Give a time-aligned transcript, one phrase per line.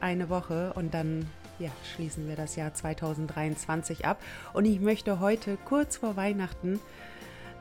[0.00, 1.26] eine Woche und dann
[1.58, 4.20] ja, schließen wir das Jahr 2023 ab.
[4.52, 6.80] Und ich möchte heute kurz vor Weihnachten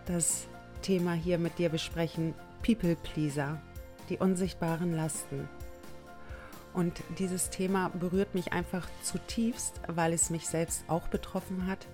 [0.06, 0.48] das
[0.82, 2.34] Thema hier mit dir besprechen,
[2.64, 3.62] People Pleaser,
[4.10, 5.48] die unsichtbaren Lasten.
[6.74, 11.88] Und dieses Thema berührt mich einfach zutiefst, weil es mich selbst auch betroffen hat.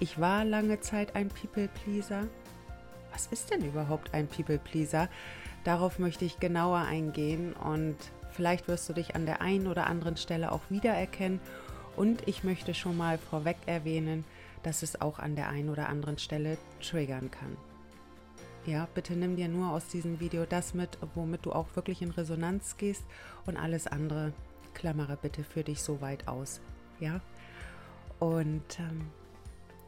[0.00, 2.26] Ich war lange Zeit ein People Pleaser.
[3.12, 5.08] Was ist denn überhaupt ein People Pleaser?
[5.64, 7.96] Darauf möchte ich genauer eingehen und
[8.32, 11.40] Vielleicht wirst du dich an der einen oder anderen Stelle auch wiedererkennen.
[11.96, 14.24] Und ich möchte schon mal vorweg erwähnen,
[14.62, 17.56] dass es auch an der einen oder anderen Stelle triggern kann.
[18.64, 22.10] Ja, bitte nimm dir nur aus diesem Video das mit, womit du auch wirklich in
[22.10, 23.04] Resonanz gehst
[23.44, 24.32] und alles andere
[24.72, 26.60] klammere bitte für dich so weit aus.
[27.00, 27.20] Ja,
[28.20, 29.10] und ähm,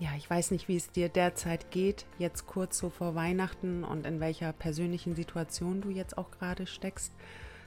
[0.01, 4.07] ja, ich weiß nicht, wie es dir derzeit geht, jetzt kurz so vor Weihnachten und
[4.07, 7.13] in welcher persönlichen Situation du jetzt auch gerade steckst.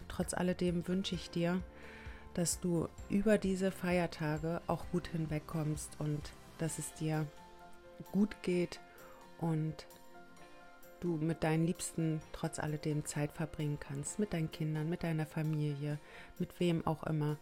[0.08, 1.62] Trotz alledem wünsche ich dir,
[2.34, 7.26] dass du über diese Feiertage auch gut hinwegkommst und dass es dir
[8.12, 8.80] gut geht
[9.40, 9.88] und
[11.00, 16.00] du mit deinen Liebsten trotz alledem Zeit verbringen kannst, mit deinen Kindern, mit deiner Familie,
[16.40, 17.38] mit wem auch immer.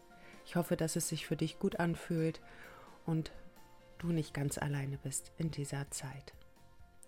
[0.45, 2.41] Ich hoffe, dass es sich für dich gut anfühlt
[3.05, 3.31] und
[3.97, 6.33] du nicht ganz alleine bist in dieser Zeit.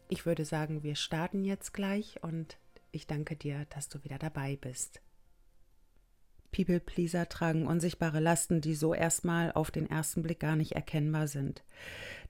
[0.10, 2.58] Ich würde sagen, wir starten jetzt gleich und
[2.92, 5.02] ich danke dir, dass du wieder dabei bist.
[6.52, 11.64] People-Pleaser tragen unsichtbare Lasten, die so erstmal auf den ersten Blick gar nicht erkennbar sind.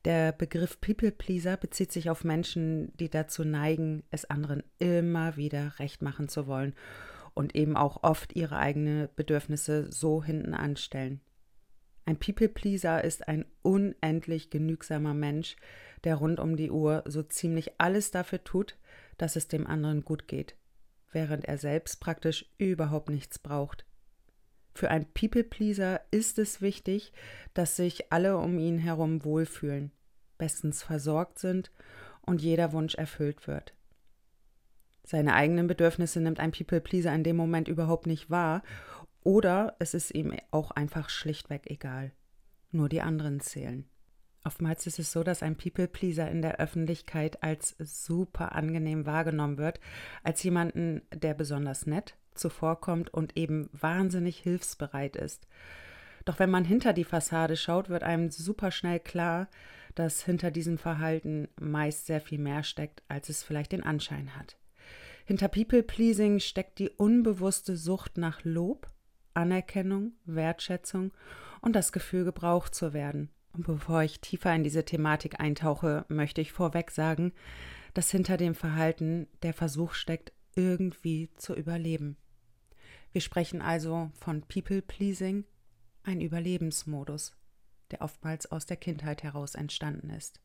[0.05, 6.01] Der Begriff People-Pleaser bezieht sich auf Menschen, die dazu neigen, es anderen immer wieder recht
[6.01, 6.73] machen zu wollen
[7.33, 11.21] und eben auch oft ihre eigenen Bedürfnisse so hinten anstellen.
[12.05, 15.57] Ein People-Pleaser ist ein unendlich genügsamer Mensch,
[16.03, 18.77] der rund um die Uhr so ziemlich alles dafür tut,
[19.17, 20.55] dass es dem anderen gut geht,
[21.11, 23.86] während er selbst praktisch überhaupt nichts braucht.
[24.77, 27.11] Für einen People-Pleaser ist es wichtig,
[27.55, 29.91] dass sich alle um ihn herum wohlfühlen,
[30.37, 31.71] bestens versorgt sind
[32.21, 33.73] und jeder Wunsch erfüllt wird.
[35.03, 38.61] Seine eigenen Bedürfnisse nimmt ein People-Pleaser in dem Moment überhaupt nicht wahr
[39.23, 42.11] oder es ist ihm auch einfach schlichtweg egal.
[42.69, 43.89] Nur die anderen zählen.
[44.43, 49.79] Oftmals ist es so, dass ein People-Pleaser in der Öffentlichkeit als super angenehm wahrgenommen wird,
[50.21, 55.47] als jemanden, der besonders nett, zuvorkommt und eben wahnsinnig hilfsbereit ist.
[56.25, 59.47] Doch wenn man hinter die Fassade schaut, wird einem super schnell klar,
[59.95, 64.57] dass hinter diesem Verhalten meist sehr viel mehr steckt, als es vielleicht den Anschein hat.
[65.25, 68.87] Hinter People-Pleasing steckt die unbewusste Sucht nach Lob,
[69.33, 71.11] Anerkennung, Wertschätzung
[71.61, 73.29] und das Gefühl, gebraucht zu werden.
[73.53, 77.33] Und bevor ich tiefer in diese Thematik eintauche, möchte ich vorweg sagen,
[77.93, 82.17] dass hinter dem Verhalten der Versuch steckt, irgendwie zu überleben.
[83.11, 85.45] Wir sprechen also von People-Pleasing,
[86.03, 87.35] ein Überlebensmodus,
[87.91, 90.41] der oftmals aus der Kindheit heraus entstanden ist.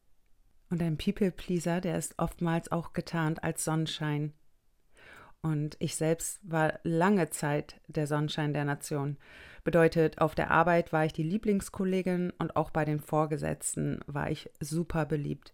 [0.71, 4.33] Und ein People-Pleaser, der ist oftmals auch getarnt als Sonnenschein.
[5.43, 9.19] Und ich selbst war lange Zeit der Sonnenschein der Nation.
[9.65, 14.51] Bedeutet, auf der Arbeit war ich die Lieblingskollegin und auch bei den Vorgesetzten war ich
[14.61, 15.53] super beliebt.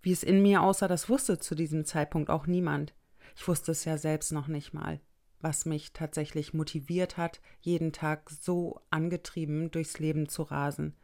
[0.00, 2.94] Wie es in mir aussah, das wusste zu diesem Zeitpunkt auch niemand.
[3.36, 4.98] Ich wusste es ja selbst noch nicht mal
[5.42, 10.94] was mich tatsächlich motiviert hat, jeden Tag so angetrieben durchs Leben zu rasen.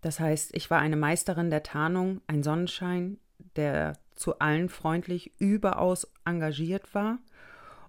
[0.00, 3.18] Das heißt, ich war eine Meisterin der Tarnung, ein Sonnenschein,
[3.56, 7.18] der zu allen freundlich überaus engagiert war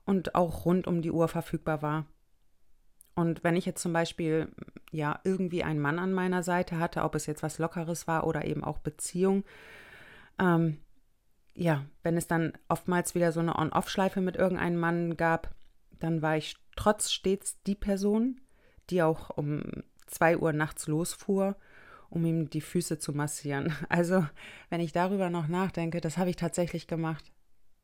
[0.05, 2.05] und auch rund um die Uhr verfügbar war.
[3.15, 4.49] Und wenn ich jetzt zum Beispiel
[4.91, 8.45] ja irgendwie einen Mann an meiner Seite hatte, ob es jetzt was Lockeres war oder
[8.45, 9.43] eben auch Beziehung,
[10.39, 10.77] ähm,
[11.55, 15.55] ja, wenn es dann oftmals wieder so eine On-Off-Schleife mit irgendeinem Mann gab,
[15.99, 18.41] dann war ich trotz stets die Person,
[18.89, 19.63] die auch um
[20.05, 21.55] zwei Uhr nachts losfuhr,
[22.09, 23.73] um ihm die Füße zu massieren.
[23.89, 24.25] Also,
[24.69, 27.31] wenn ich darüber noch nachdenke, das habe ich tatsächlich gemacht.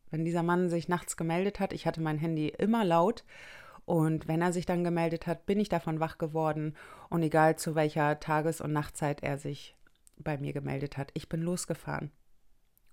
[0.09, 3.23] Wenn dieser Mann sich nachts gemeldet hat, ich hatte mein Handy immer laut
[3.85, 6.75] und wenn er sich dann gemeldet hat, bin ich davon wach geworden
[7.09, 9.77] und egal zu welcher Tages- und Nachtzeit er sich
[10.17, 12.11] bei mir gemeldet hat, ich bin losgefahren.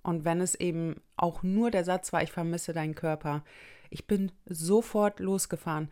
[0.02, 3.44] Und wenn es eben auch nur der Satz war, ich vermisse deinen Körper,
[3.90, 5.90] ich bin sofort losgefahren.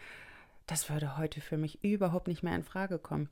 [0.67, 3.29] das würde heute für mich überhaupt nicht mehr in Frage kommen.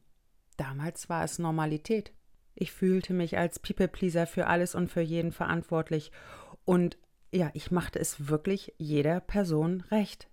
[0.57, 2.13] Damals war es Normalität.
[2.55, 6.13] Ich fühlte mich als People-Pleaser für alles und für jeden verantwortlich.
[6.65, 6.97] Und
[7.33, 10.29] ja, ich machte es wirklich jeder Person recht.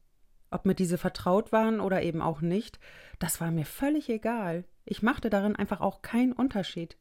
[0.52, 2.80] Ob mir diese vertraut waren oder eben auch nicht,
[3.18, 4.66] das war mir völlig egal.
[4.86, 6.98] Ich machte darin einfach auch keinen Unterschied.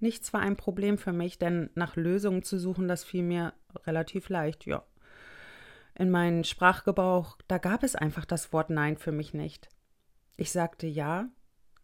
[0.00, 3.52] Nichts war ein Problem für mich, denn nach Lösungen zu suchen, das fiel mir
[3.86, 4.82] relativ leicht, ja.
[5.94, 9.68] In meinem Sprachgebrauch, da gab es einfach das Wort Nein für mich nicht.
[10.38, 11.28] Ich sagte ja,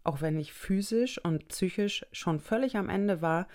[0.02, 3.48] auch wenn ich physisch und psychisch schon völlig am Ende war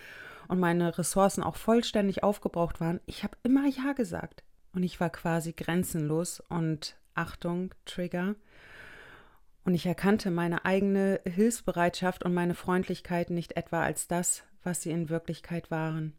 [0.47, 4.43] und meine Ressourcen auch vollständig aufgebraucht waren, ich habe immer Ja gesagt.
[4.73, 8.35] Und ich war quasi grenzenlos und Achtung, Trigger.
[9.63, 14.91] Und ich erkannte meine eigene Hilfsbereitschaft und meine Freundlichkeit nicht etwa als das, was sie
[14.91, 16.13] in Wirklichkeit waren.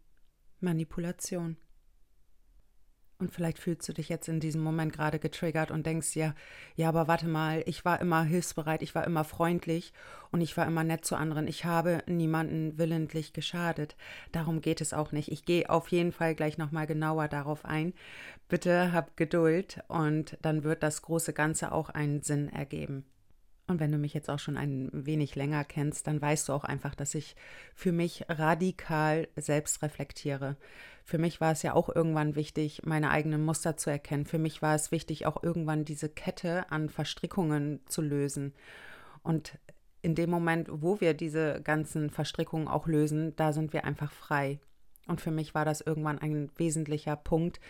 [0.61, 1.57] Manipulation.
[3.23, 6.35] Und vielleicht fühlst du dich jetzt in diesem Moment gerade getriggert und denkst dir,
[6.75, 9.93] ja, aber warte mal, ich war immer hilfsbereit, ich war immer freundlich
[10.33, 11.47] und ich war immer nett zu anderen.
[11.47, 13.95] Ich habe niemanden willentlich geschadet.
[14.33, 15.31] Darum geht es auch nicht.
[15.31, 17.95] Ich gehe auf jeden Fall gleich nochmal genauer darauf ein.
[18.49, 23.05] Bitte hab Geduld und dann wird das große Ganze auch einen Sinn ergeben.
[23.69, 26.65] Und wenn du mich jetzt auch schon ein wenig länger kennst, dann weißt du auch
[26.65, 27.37] einfach, dass ich
[27.75, 30.57] für mich radikal selbst reflektiere.
[31.05, 34.27] Für mich war es ja auch irgendwann wichtig, meine eigenen Muster zu erkennen.
[34.27, 38.53] Für mich war es wichtig, auch irgendwann diese Kette an Verstrickungen zu lösen.
[39.23, 39.59] Und
[40.03, 44.59] in dem Moment, wo wir diese ganzen Verstrickungen auch lösen, da sind wir einfach frei.
[45.07, 47.61] Und für mich war das irgendwann ein wesentlicher Punkt,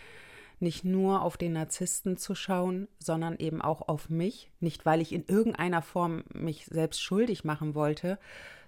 [0.59, 5.11] nicht nur auf den Narzissten zu schauen, sondern eben auch auf mich, nicht weil ich
[5.11, 8.19] in irgendeiner Form mich selbst schuldig machen wollte,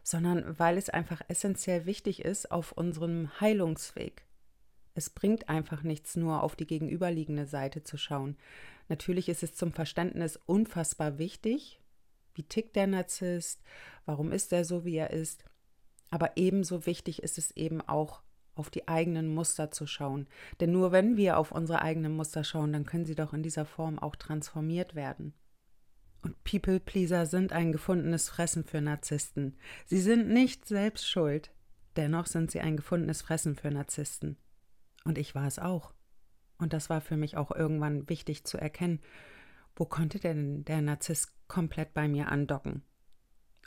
[0.03, 4.23] sondern weil es einfach essentiell wichtig ist auf unserem Heilungsweg.
[4.93, 8.37] Es bringt einfach nichts, nur auf die gegenüberliegende Seite zu schauen.
[8.87, 11.81] Natürlich ist es zum Verständnis unfassbar wichtig,
[12.33, 13.61] wie tickt der Narzisst,
[14.05, 15.43] warum ist er so, wie er ist,
[16.11, 18.21] aber ebenso wichtig ist es eben auch
[18.55, 20.27] auf die eigenen Muster zu schauen.
[20.59, 23.65] Denn nur wenn wir auf unsere eigenen Muster schauen, dann können sie doch in dieser
[23.65, 25.33] Form auch transformiert werden.
[26.21, 29.57] Und People-Pleaser sind ein gefundenes Fressen für Narzissten.
[29.85, 31.51] Sie sind nicht selbst schuld.
[31.97, 34.37] Dennoch sind sie ein gefundenes Fressen für Narzissten.
[35.03, 35.93] Und ich war es auch.
[36.57, 39.01] Und das war für mich auch irgendwann wichtig zu erkennen.
[39.75, 42.81] Wo konnte denn der Narzisst komplett bei mir andocken?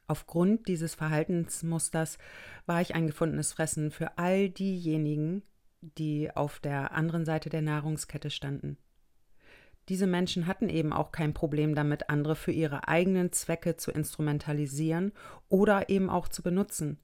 [0.08, 2.16] Aufgrund dieses Verhaltensmusters
[2.64, 5.42] war ich ein gefundenes Fressen für all diejenigen,
[5.82, 8.78] die auf der anderen Seite der Nahrungskette standen.
[9.90, 15.12] Diese Menschen hatten eben auch kein Problem damit, andere für ihre eigenen Zwecke zu instrumentalisieren
[15.48, 16.98] oder eben auch zu benutzen.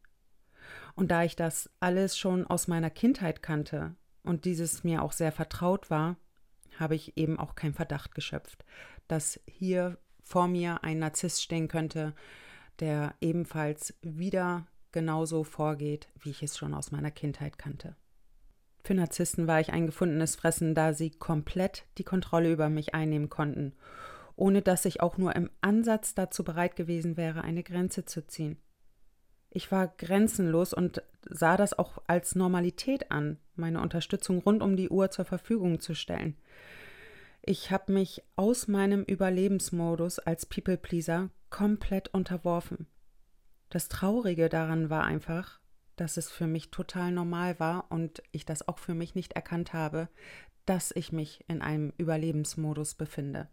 [0.95, 5.33] Und da ich das alles schon aus meiner Kindheit kannte und dieses mir auch sehr
[5.33, 6.17] vertraut war,
[6.79, 8.65] habe ich eben auch keinen Verdacht geschöpft,
[9.09, 12.15] dass hier vor mir ein Narzisst stehen könnte,
[12.81, 17.97] der ebenfalls wieder genauso vorgeht, wie ich es schon aus meiner Kindheit kannte.
[18.85, 23.31] Für Narzissten war ich ein gefundenes Fressen, da sie komplett die Kontrolle über mich einnehmen
[23.31, 23.73] konnten,
[24.37, 28.59] ohne dass ich auch nur im Ansatz dazu bereit gewesen wäre, eine Grenze zu ziehen.
[29.51, 34.91] Ich war grenzenlos und sah das auch als Normalität an, meine Unterstützung rund um die
[34.91, 36.37] Uhr zur Verfügung zu stellen.
[37.47, 42.87] Ich habe mich aus meinem Überlebensmodus als People-Pleaser komplett unterworfen.
[43.69, 45.61] Das Traurige daran war einfach,
[45.97, 49.75] dass es für mich total normal war und ich das auch für mich nicht erkannt
[49.75, 50.09] habe,
[50.65, 53.51] dass ich mich in einem Überlebensmodus befinde.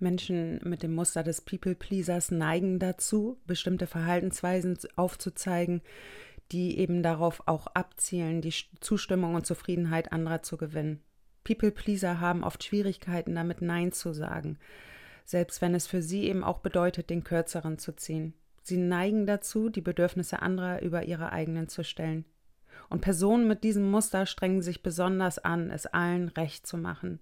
[0.00, 5.80] Menschen mit dem Muster des People-Pleasers neigen dazu, bestimmte Verhaltensweisen aufzuzeigen,
[6.50, 11.04] die eben darauf auch abzielen, die Zustimmung und Zufriedenheit anderer zu gewinnen.
[11.44, 14.58] People-Pleaser haben oft Schwierigkeiten damit Nein zu sagen,
[15.24, 18.34] selbst wenn es für sie eben auch bedeutet, den Kürzeren zu ziehen.
[18.62, 22.24] Sie neigen dazu, die Bedürfnisse anderer über ihre eigenen zu stellen.
[22.88, 27.20] Und Personen mit diesem Muster strengen sich besonders an, es allen recht zu machen.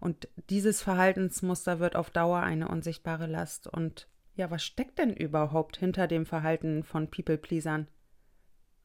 [0.00, 3.66] Und dieses Verhaltensmuster wird auf Dauer eine unsichtbare Last.
[3.66, 7.88] Und ja, was steckt denn überhaupt hinter dem Verhalten von People-Pleasern?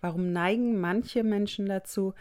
[0.01, 2.13] Warum neigen manche Menschen dazu,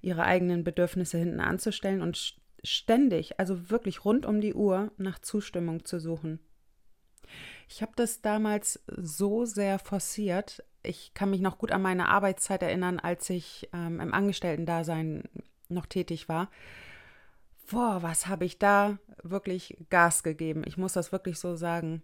[0.00, 5.84] ihre eigenen Bedürfnisse hinten anzustellen und ständig, also wirklich rund um die Uhr nach Zustimmung
[5.84, 6.38] zu suchen?
[7.68, 10.62] Ich habe das damals so sehr forciert.
[10.82, 15.24] Ich kann mich noch gut an meine Arbeitszeit erinnern, als ich ähm, im Angestellten-Dasein
[15.68, 16.50] noch tätig war.
[17.70, 20.62] Boah, was habe ich da wirklich Gas gegeben?
[20.66, 22.02] Ich muss das wirklich so sagen.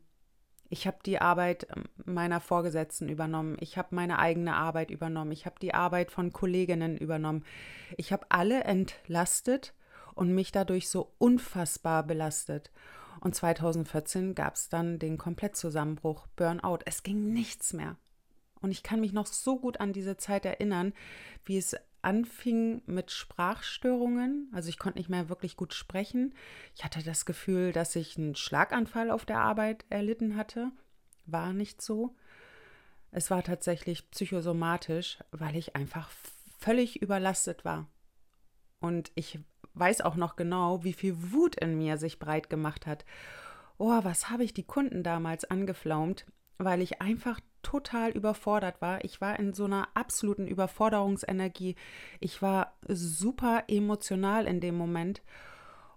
[0.73, 3.57] Ich habe die Arbeit ähm, meiner Vorgesetzten übernommen.
[3.61, 5.33] Ich habe meine eigene Arbeit übernommen.
[5.33, 7.45] Ich habe die Arbeit von Kolleginnen übernommen.
[7.97, 9.75] Ich habe alle entlastet
[10.15, 12.71] und mich dadurch so unfassbar belastet.
[13.21, 16.79] Und 2014 gab es dann den Komplettzusammenbruch, Burnout.
[16.87, 17.97] Es ging nichts mehr.
[18.63, 20.93] Und ich kann mich noch so gut an diese Zeit erinnern,
[21.45, 24.49] wie es anfing mit Sprachstörungen.
[24.53, 26.35] Also ich konnte nicht mehr wirklich gut sprechen.
[26.75, 30.71] Ich hatte das Gefühl, dass ich einen Schlaganfall auf der Arbeit erlitten hatte.
[31.27, 32.15] War nicht so.
[33.11, 36.11] Es war tatsächlich psychosomatisch, weil ich einfach
[36.59, 37.87] völlig überlastet war.
[38.81, 39.39] Und ich
[39.75, 43.05] weiß auch noch genau, wie viel Wut in mir sich breit gemacht hat.
[43.79, 46.27] Oh, was habe ich die Kunden damals angeflaumt,
[46.59, 49.05] weil ich einfach total überfordert war.
[49.05, 51.77] Ich war in so einer absoluten Überforderungsenergie.
[52.21, 55.23] Ich war super emotional in dem Moment.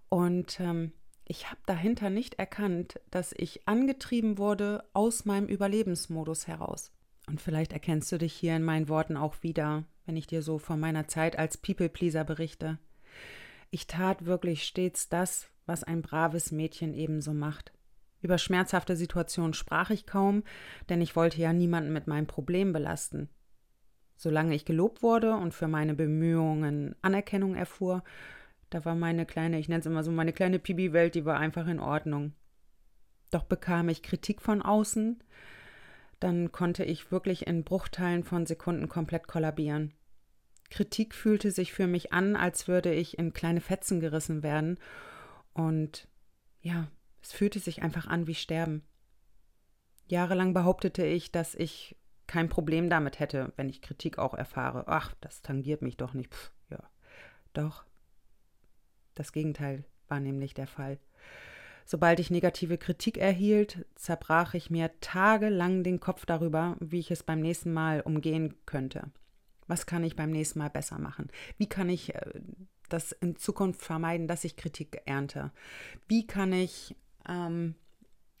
[0.08, 0.92] Und ähm,
[1.26, 6.92] ich habe dahinter nicht erkannt, dass ich angetrieben wurde aus meinem Überlebensmodus heraus.
[7.26, 10.58] Und vielleicht erkennst du dich hier in meinen Worten auch wieder, wenn ich dir so
[10.58, 12.78] von meiner Zeit als People-Pleaser berichte.
[13.70, 17.72] Ich tat wirklich stets das, was ein braves Mädchen ebenso macht.
[18.24, 20.44] Über schmerzhafte Situationen sprach ich kaum,
[20.88, 23.28] denn ich wollte ja niemanden mit meinem Problem belasten.
[24.16, 28.02] Solange ich gelobt wurde und für meine Bemühungen Anerkennung erfuhr,
[28.70, 31.66] da war meine kleine, ich nenne es immer so, meine kleine Pibi-Welt, die war einfach
[31.66, 32.32] in Ordnung.
[33.30, 35.22] Doch bekam ich Kritik von außen,
[36.18, 39.92] dann konnte ich wirklich in Bruchteilen von Sekunden komplett kollabieren.
[40.70, 44.78] Kritik fühlte sich für mich an, als würde ich in kleine Fetzen gerissen werden.
[45.52, 46.08] Und
[46.62, 46.88] ja,
[47.24, 48.82] es fühlte sich einfach an wie Sterben.
[50.08, 54.84] Jahrelang behauptete ich, dass ich kein Problem damit hätte, wenn ich Kritik auch erfahre.
[54.88, 56.34] Ach, das tangiert mich doch nicht.
[56.34, 56.82] Pff, ja,
[57.54, 57.86] doch.
[59.14, 60.98] Das Gegenteil war nämlich der Fall.
[61.86, 67.22] Sobald ich negative Kritik erhielt, zerbrach ich mir tagelang den Kopf darüber, wie ich es
[67.22, 69.10] beim nächsten Mal umgehen könnte.
[69.66, 71.28] Was kann ich beim nächsten Mal besser machen?
[71.56, 72.20] Wie kann ich äh,
[72.90, 75.52] das in Zukunft vermeiden, dass ich Kritik ernte?
[76.06, 76.94] Wie kann ich
[77.28, 77.74] ähm,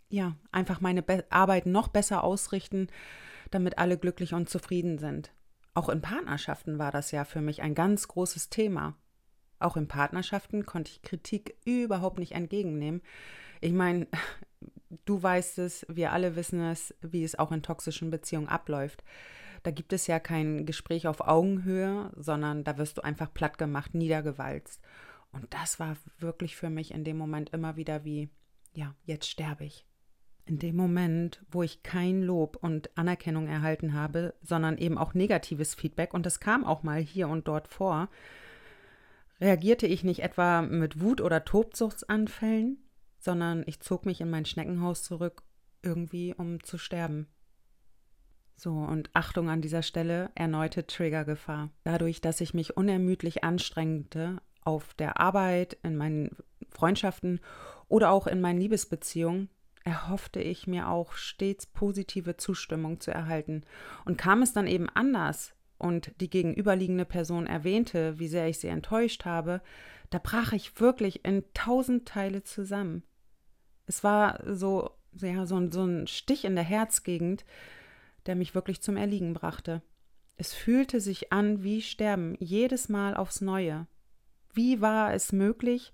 [0.08, 2.88] ja, einfach meine Be Arbeit noch besser ausrichten,
[3.50, 5.32] damit alle glücklich und zufrieden sind.
[5.74, 8.96] Auch in Partnerschaften war das ja für mich ein ganz großes Thema.
[9.58, 13.02] Auch in Partnerschaften konnte ich Kritik überhaupt nicht entgegennehmen.
[13.60, 14.06] Ich meine,
[15.04, 19.02] du weißt es, wir alle wissen es, wie es auch in toxischen Beziehungen abläuft.
[19.64, 23.94] Da gibt es ja kein Gespräch auf Augenhöhe, sondern da wirst du einfach platt gemacht,
[23.94, 24.82] niedergewalzt.
[25.32, 28.28] Und das war wirklich für mich in dem Moment immer wieder wie,
[28.74, 29.86] ja, jetzt sterbe ich.
[30.46, 35.74] In dem Moment, wo ich kein Lob und Anerkennung erhalten habe, sondern eben auch negatives
[35.74, 38.10] Feedback, und das kam auch mal hier und dort vor,
[39.40, 42.78] reagierte ich nicht etwa mit Wut oder Tobsuchtsanfällen,
[43.18, 45.42] sondern ich zog mich in mein Schneckenhaus zurück,
[45.82, 47.26] irgendwie um zu sterben.
[48.56, 51.70] So, und Achtung an dieser Stelle, erneute Triggergefahr.
[51.82, 56.36] Dadurch, dass ich mich unermüdlich anstrengte auf der Arbeit, in meinen
[56.70, 57.40] Freundschaften
[57.94, 59.48] oder auch in meinen Liebesbeziehungen
[59.84, 63.62] erhoffte ich mir auch stets positive Zustimmung zu erhalten.
[64.04, 68.66] Und kam es dann eben anders und die gegenüberliegende Person erwähnte, wie sehr ich sie
[68.66, 69.60] enttäuscht habe,
[70.10, 73.04] da brach ich wirklich in tausend Teile zusammen.
[73.86, 77.44] Es war so, ja, so, so ein Stich in der Herzgegend,
[78.26, 79.82] der mich wirklich zum Erliegen brachte.
[80.36, 83.86] Es fühlte sich an wie Sterben, jedes Mal aufs Neue.
[84.52, 85.92] Wie war es möglich,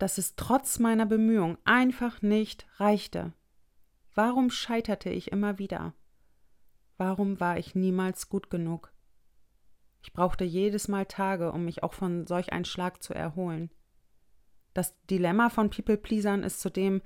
[0.00, 3.32] dass es trotz meiner Bemühungen einfach nicht reichte.
[4.14, 5.94] Warum scheiterte ich immer wieder?
[6.96, 8.92] Warum war ich niemals gut genug?
[10.02, 13.70] Ich brauchte jedes Mal Tage, um mich auch von solch einem Schlag zu erholen.
[14.72, 17.02] Das Dilemma von People-Pleasern ist zudem,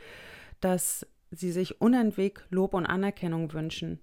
[0.61, 4.01] dass sie sich unentwegt Lob und Anerkennung wünschen.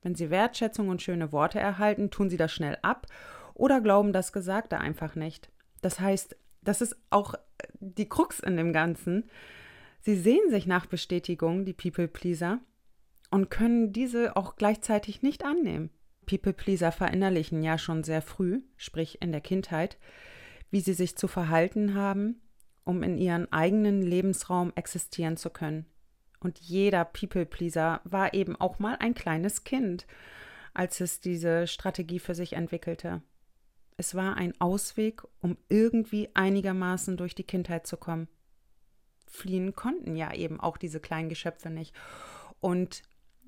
[0.00, 3.06] Wenn sie Wertschätzung und schöne Worte erhalten, tun sie das schnell ab
[3.54, 5.50] oder glauben das Gesagte einfach nicht.
[5.82, 7.34] Das heißt, das ist auch
[7.80, 9.24] die Krux in dem Ganzen.
[10.00, 12.60] Sie sehen sich nach Bestätigung, die People-Pleaser,
[13.30, 15.90] und können diese auch gleichzeitig nicht annehmen.
[16.26, 19.98] People-Pleaser verinnerlichen ja schon sehr früh, sprich in der Kindheit,
[20.70, 22.40] wie sie sich zu verhalten haben,
[22.84, 25.86] um in ihren eigenen Lebensraum existieren zu können.
[26.40, 30.06] Und jeder People-Pleaser war eben auch mal ein kleines Kind,
[30.74, 33.22] als es diese Strategie für sich entwickelte.
[33.96, 38.28] Es war ein Ausweg, um irgendwie einigermaßen durch die Kindheit zu kommen.
[39.26, 41.94] Fliehen konnten ja eben auch diese kleinen Geschöpfe nicht.
[42.60, 43.02] Und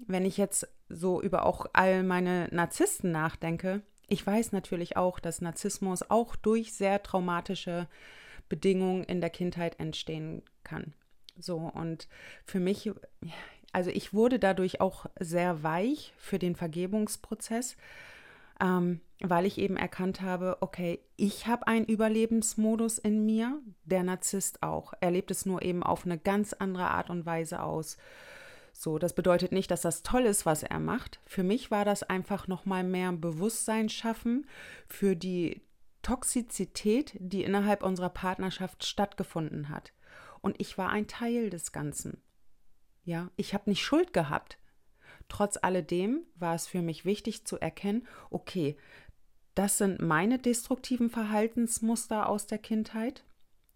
[0.07, 5.43] wenn ich jetzt so über auch all meine Narzissten nachdenke, ich weiß natürlich auch, dass
[5.43, 7.89] Narzissmus auch durch sehr traumatische
[8.49, 10.95] Bedingungen in der Kindheit entstehen kann.
[11.39, 12.09] So, und
[12.45, 12.91] für mich,
[13.73, 17.77] also ich wurde dadurch auch sehr weich für den Vergebungsprozess,
[18.61, 24.63] ähm, weil ich eben erkannt habe, okay, ich habe einen Überlebensmodus in mir, der Narzisst
[24.63, 24.93] auch.
[25.01, 27.97] Er lebt es nur eben auf eine ganz andere Art und Weise aus.
[28.73, 31.21] So, das bedeutet nicht, dass das toll ist, was er macht.
[31.27, 34.47] Für mich war das einfach noch mal mehr Bewusstsein schaffen
[34.87, 35.63] für die
[36.03, 39.93] Toxizität, die innerhalb unserer Partnerschaft stattgefunden hat.
[40.41, 42.23] Und ich war ein Teil des Ganzen.
[43.05, 44.58] Ja, ich habe nicht Schuld gehabt.
[45.29, 48.77] Trotz alledem war es für mich wichtig zu erkennen, okay,
[49.55, 53.25] das sind meine destruktiven Verhaltensmuster aus der Kindheit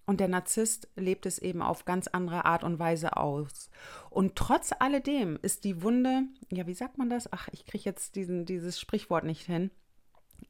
[0.06, 3.70] und der Narzisst lebt es eben auf ganz andere Art und Weise aus.
[4.10, 7.32] Und trotz alledem ist die Wunde, ja, wie sagt man das?
[7.32, 9.70] Ach, ich kriege jetzt diesen, dieses Sprichwort nicht hin.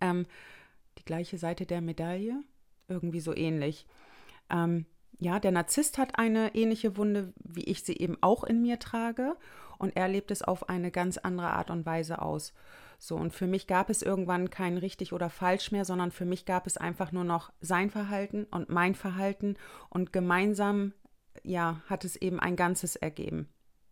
[0.00, 0.26] Ähm,
[0.98, 2.42] die gleiche Seite der Medaille,
[2.88, 3.86] irgendwie so ähnlich.
[4.50, 4.86] Ähm,
[5.18, 9.36] ja, der Narzisst hat eine ähnliche Wunde, wie ich sie eben auch in mir trage.
[9.82, 12.54] Und er lebt es auf eine ganz andere Art und Weise aus.
[13.00, 16.46] So, und für mich gab es irgendwann kein richtig oder falsch mehr, sondern für mich
[16.46, 19.56] gab es einfach nur noch sein Verhalten und mein Verhalten.
[19.90, 20.92] Und gemeinsam,
[21.42, 23.48] ja, hat es eben ein Ganzes ergeben.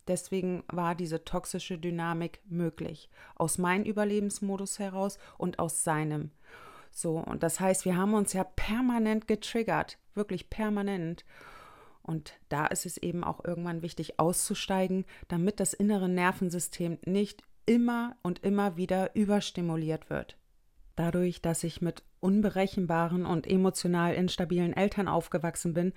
[0.07, 3.09] Deswegen war diese toxische Dynamik möglich.
[3.35, 6.31] Aus meinem Überlebensmodus heraus und aus seinem.
[6.89, 11.25] So, und das heißt, wir haben uns ja permanent getriggert, wirklich permanent.
[12.03, 18.15] Und da ist es eben auch irgendwann wichtig auszusteigen, damit das innere Nervensystem nicht immer
[18.21, 20.37] und immer wieder überstimuliert wird.
[20.95, 25.93] Dadurch, dass ich mit unberechenbaren und emotional instabilen Eltern aufgewachsen bin,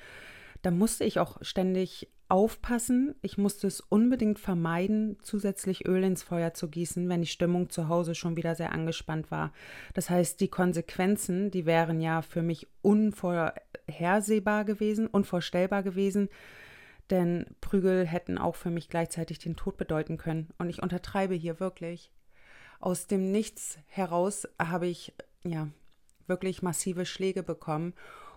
[0.63, 3.15] da musste ich auch ständig aufpassen.
[3.23, 7.89] Ich musste es unbedingt vermeiden, zusätzlich Öl ins Feuer zu gießen, wenn die Stimmung zu
[7.89, 9.53] Hause schon wieder sehr angespannt war.
[9.93, 16.29] Das heißt, die Konsequenzen, die wären ja für mich unvorhersehbar gewesen, unvorstellbar gewesen,
[17.09, 20.49] denn Prügel hätten auch für mich gleichzeitig den Tod bedeuten können.
[20.59, 22.11] Und ich untertreibe hier wirklich.
[22.81, 25.15] Aus dem Nichts heraus habe ich
[25.45, 25.69] ja
[26.27, 27.95] wirklich massive Schläge bekommen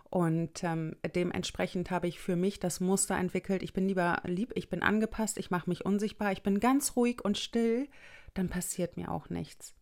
[0.10, 4.70] und ähm, dementsprechend habe ich für mich das Muster entwickelt, ich bin lieber lieb, ich
[4.70, 7.88] bin angepasst, ich mache mich unsichtbar, ich bin ganz ruhig und still,
[8.34, 9.74] dann passiert mir auch nichts.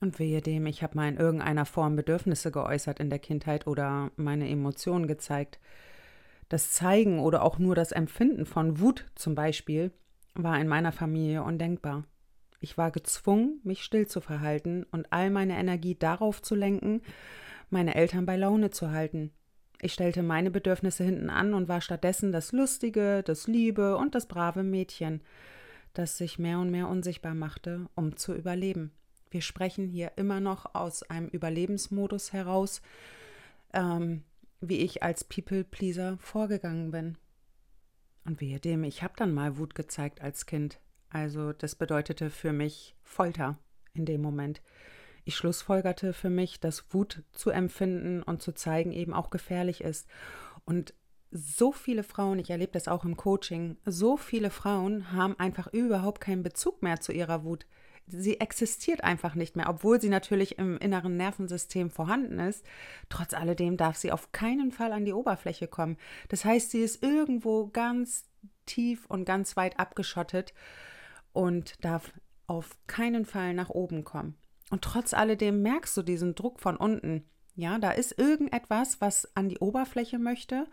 [0.00, 4.10] Und wehe dem, ich habe mal in irgendeiner Form Bedürfnisse geäußert in der Kindheit oder
[4.16, 5.60] meine Emotionen gezeigt.
[6.48, 9.92] Das Zeigen oder auch nur das Empfinden von Wut zum Beispiel
[10.34, 12.04] war in meiner Familie undenkbar.
[12.60, 17.02] Ich war gezwungen, mich still zu verhalten und all meine Energie darauf zu lenken,
[17.70, 19.32] meine Eltern bei Laune zu halten.
[19.82, 24.26] Ich stellte meine Bedürfnisse hinten an und war stattdessen das lustige, das liebe und das
[24.26, 25.22] brave Mädchen,
[25.94, 28.92] das sich mehr und mehr unsichtbar machte, um zu überleben.
[29.30, 32.82] Wir sprechen hier immer noch aus einem Überlebensmodus heraus,
[33.72, 34.24] ähm,
[34.60, 37.16] wie ich als People-Pleaser vorgegangen bin.
[38.24, 40.78] Und wehe dem, ich habe dann mal Wut gezeigt als Kind.
[41.08, 43.58] Also das bedeutete für mich Folter
[43.94, 44.60] in dem Moment.
[45.24, 50.08] Ich schlussfolgerte für mich, dass Wut zu empfinden und zu zeigen eben auch gefährlich ist.
[50.64, 50.94] Und
[51.30, 56.20] so viele Frauen, ich erlebe das auch im Coaching, so viele Frauen haben einfach überhaupt
[56.20, 57.66] keinen Bezug mehr zu ihrer Wut.
[58.06, 62.64] Sie existiert einfach nicht mehr, obwohl sie natürlich im inneren Nervensystem vorhanden ist.
[63.08, 65.96] Trotz alledem darf sie auf keinen Fall an die Oberfläche kommen.
[66.28, 68.24] Das heißt, sie ist irgendwo ganz
[68.66, 70.52] tief und ganz weit abgeschottet
[71.32, 72.12] und darf
[72.48, 74.36] auf keinen Fall nach oben kommen.
[74.70, 77.24] Und trotz alledem merkst du diesen Druck von unten.
[77.56, 80.66] Ja, da ist irgendetwas, was an die Oberfläche möchte.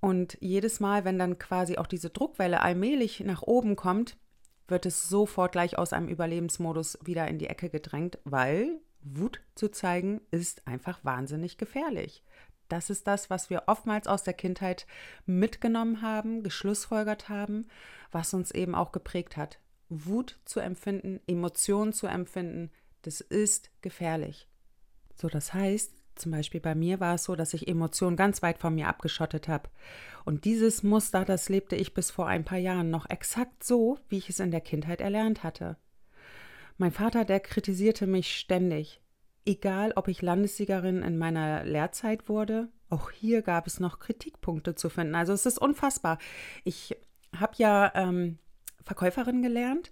[0.00, 4.16] Und jedes Mal, wenn dann quasi auch diese Druckwelle allmählich nach oben kommt,
[4.68, 9.68] wird es sofort gleich aus einem Überlebensmodus wieder in die Ecke gedrängt, weil Wut zu
[9.70, 12.22] zeigen ist einfach wahnsinnig gefährlich.
[12.68, 14.86] Das ist das, was wir oftmals aus der Kindheit
[15.26, 17.66] mitgenommen haben, geschlussfolgert haben,
[18.12, 19.58] was uns eben auch geprägt hat.
[19.88, 22.70] Wut zu empfinden, Emotionen zu empfinden,
[23.02, 24.48] das ist gefährlich.
[25.14, 28.58] So, das heißt, zum Beispiel bei mir war es so, dass ich Emotionen ganz weit
[28.58, 29.70] von mir abgeschottet habe.
[30.24, 34.18] Und dieses Muster, das lebte ich bis vor ein paar Jahren noch exakt so, wie
[34.18, 35.76] ich es in der Kindheit erlernt hatte.
[36.76, 39.00] Mein Vater, der kritisierte mich ständig.
[39.46, 44.90] Egal, ob ich Landessiegerin in meiner Lehrzeit wurde, auch hier gab es noch Kritikpunkte zu
[44.90, 45.14] finden.
[45.14, 46.18] Also es ist unfassbar.
[46.64, 46.96] Ich
[47.38, 48.38] habe ja ähm,
[48.84, 49.90] Verkäuferin gelernt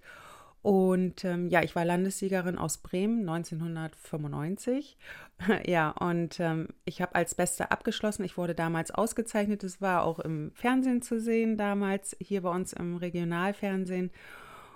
[0.61, 4.97] und ähm, ja, ich war Landessiegerin aus Bremen 1995.
[5.65, 8.25] ja, und ähm, ich habe als Beste abgeschlossen.
[8.25, 9.63] Ich wurde damals ausgezeichnet.
[9.63, 14.11] Es war auch im Fernsehen zu sehen, damals hier bei uns im Regionalfernsehen.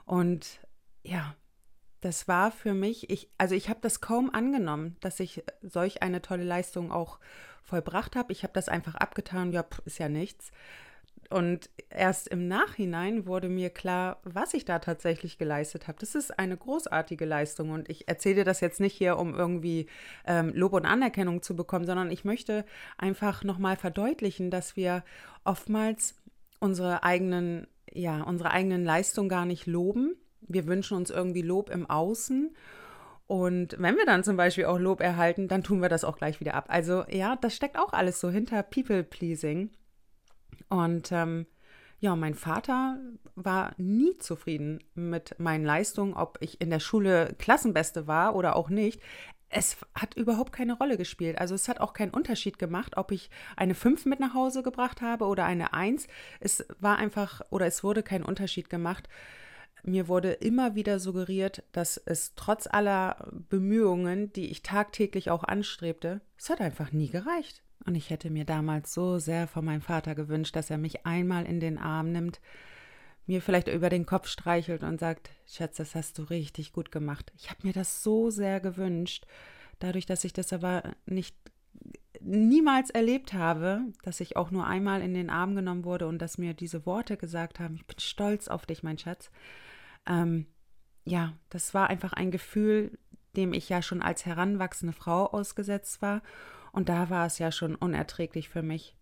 [0.06, 0.62] Und
[1.04, 1.36] ja,
[2.00, 6.22] das war für mich, ich, also ich habe das kaum angenommen, dass ich solch eine
[6.22, 7.20] tolle Leistung auch
[7.62, 8.32] vollbracht habe.
[8.32, 10.52] Ich habe das einfach abgetan, ja, ist ja nichts.
[11.34, 15.98] Und erst im Nachhinein wurde mir klar, was ich da tatsächlich geleistet habe.
[16.00, 17.72] Das ist eine großartige Leistung.
[17.72, 19.88] Und ich erzähle dir das jetzt nicht hier, um irgendwie
[20.28, 22.66] ähm, Lob und Anerkennung zu bekommen, sondern ich möchte
[23.00, 25.04] einfach nochmal verdeutlichen, dass wir
[25.44, 26.14] oftmals
[26.60, 30.16] unsere eigenen, ja, unsere eigenen Leistungen gar nicht loben.
[30.42, 32.56] Wir wünschen uns irgendwie Lob im Außen.
[33.26, 36.40] Und wenn wir dann zum Beispiel auch Lob erhalten, dann tun wir das auch gleich
[36.40, 36.66] wieder ab.
[36.68, 39.72] Also ja, das steckt auch alles so hinter People-Pleasing.
[40.70, 41.46] Und ähm,
[42.00, 43.00] ja, mein Vater
[43.36, 48.70] war nie zufrieden mit meinen Leistungen, ob ich in der Schule Klassenbeste war oder auch
[48.70, 49.02] nicht.
[49.48, 51.38] Es hat überhaupt keine Rolle gespielt.
[51.40, 55.02] Also es hat auch keinen Unterschied gemacht, ob ich eine 5 mit nach Hause gebracht
[55.02, 56.08] habe oder eine 1.
[56.42, 59.08] Es war einfach oder es wurde kein Unterschied gemacht.
[59.84, 66.22] Mir wurde immer wieder suggeriert, dass es trotz aller Bemühungen, die ich tagtäglich auch anstrebte,
[66.38, 67.64] es hat einfach nie gereicht.
[67.86, 71.46] Und ich hätte mir damals so sehr von meinem Vater gewünscht, dass er mich einmal
[71.46, 72.40] in den Arm nimmt,
[73.26, 77.32] mir vielleicht über den Kopf streichelt und sagt, Schatz, das hast du richtig gut gemacht.
[77.38, 79.26] Ich habe mir das so sehr gewünscht,
[79.80, 81.36] dadurch, dass ich das aber nicht
[82.20, 86.38] niemals erlebt habe, dass ich auch nur einmal in den Arm genommen wurde und dass
[86.38, 89.30] mir diese Worte gesagt haben, ich bin stolz auf dich, mein Schatz.
[90.06, 90.46] Ähm,
[91.06, 92.98] ja, das war einfach ein Gefühl,
[93.36, 96.22] dem ich ja schon als heranwachsende Frau ausgesetzt war
[96.74, 98.96] und da war es ja schon unerträglich für mich.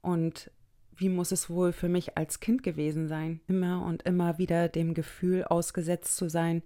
[0.00, 0.50] Und
[0.96, 4.94] wie muss es wohl für mich als Kind gewesen sein, immer und immer wieder dem
[4.94, 6.62] Gefühl ausgesetzt zu sein,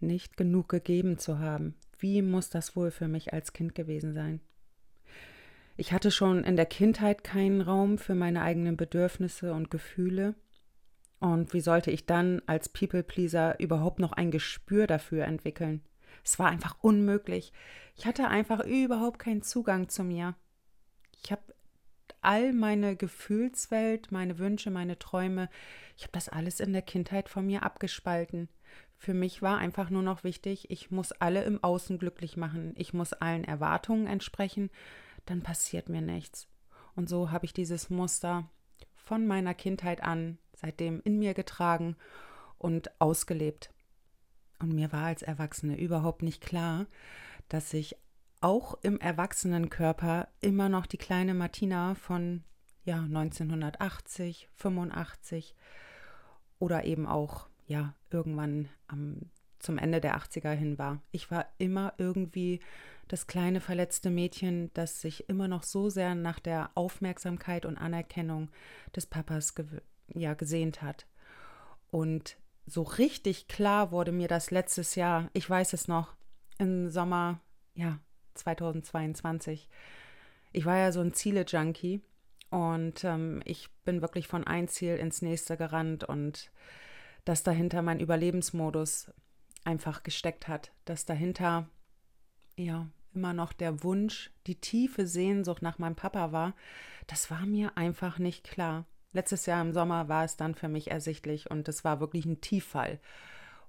[0.00, 1.74] nicht genug gegeben zu haben.
[1.98, 4.40] Wie muss das wohl für mich als Kind gewesen sein?
[5.76, 10.34] Ich hatte schon in der Kindheit keinen Raum für meine eigenen Bedürfnisse und Gefühle.
[11.18, 15.82] Und wie sollte ich dann als People-Pleaser überhaupt noch ein Gespür dafür entwickeln?
[16.24, 17.52] Es war einfach unmöglich.
[17.96, 20.34] Ich hatte einfach überhaupt keinen Zugang zu mir.
[21.22, 21.42] Ich habe
[22.20, 25.48] all meine Gefühlswelt, meine Wünsche, meine Träume,
[25.96, 28.48] ich habe das alles in der Kindheit von mir abgespalten.
[28.96, 32.92] Für mich war einfach nur noch wichtig, ich muss alle im Außen glücklich machen, ich
[32.92, 34.70] muss allen Erwartungen entsprechen,
[35.26, 36.48] dann passiert mir nichts.
[36.96, 38.50] Und so habe ich dieses Muster
[38.96, 41.96] von meiner Kindheit an seitdem in mir getragen
[42.58, 43.70] und ausgelebt.
[44.58, 46.86] Und mir war als Erwachsene überhaupt nicht klar,
[47.48, 47.96] dass ich
[48.40, 52.44] auch im Erwachsenenkörper immer noch die kleine Martina von
[52.84, 55.54] ja 1980, 85
[56.58, 61.02] oder eben auch ja irgendwann am, zum Ende der 80er hin war.
[61.10, 62.60] Ich war immer irgendwie
[63.08, 68.50] das kleine verletzte Mädchen, das sich immer noch so sehr nach der Aufmerksamkeit und Anerkennung
[68.94, 69.54] des Papas
[70.14, 71.06] ja gesehnt hat.
[71.90, 72.36] Und
[72.68, 76.14] so richtig klar wurde mir das letztes Jahr, ich weiß es noch,
[76.58, 77.40] im Sommer,
[77.74, 77.98] ja,
[78.34, 79.68] 2022.
[80.52, 82.02] Ich war ja so ein Ziele-Junkie
[82.50, 86.50] und ähm, ich bin wirklich von ein Ziel ins nächste gerannt und
[87.24, 89.10] dass dahinter mein Überlebensmodus
[89.64, 91.68] einfach gesteckt hat, dass dahinter
[92.56, 96.54] ja immer noch der Wunsch, die tiefe Sehnsucht nach meinem Papa war,
[97.06, 98.86] das war mir einfach nicht klar.
[99.12, 102.40] Letztes Jahr im Sommer war es dann für mich ersichtlich und es war wirklich ein
[102.40, 103.00] Tieffall.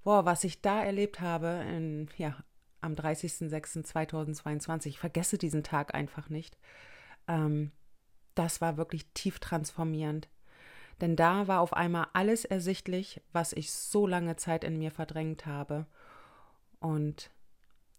[0.04, 2.36] Boah, was ich da erlebt habe, in, ja,
[2.82, 6.58] am 30.06.2022, ich vergesse diesen Tag einfach nicht.
[7.28, 7.71] Ähm,
[8.36, 10.30] das war wirklich tief transformierend.
[11.02, 15.45] Denn da war auf einmal alles ersichtlich, was ich so lange Zeit in mir verdrängt
[15.45, 15.86] habe.
[16.80, 17.32] Und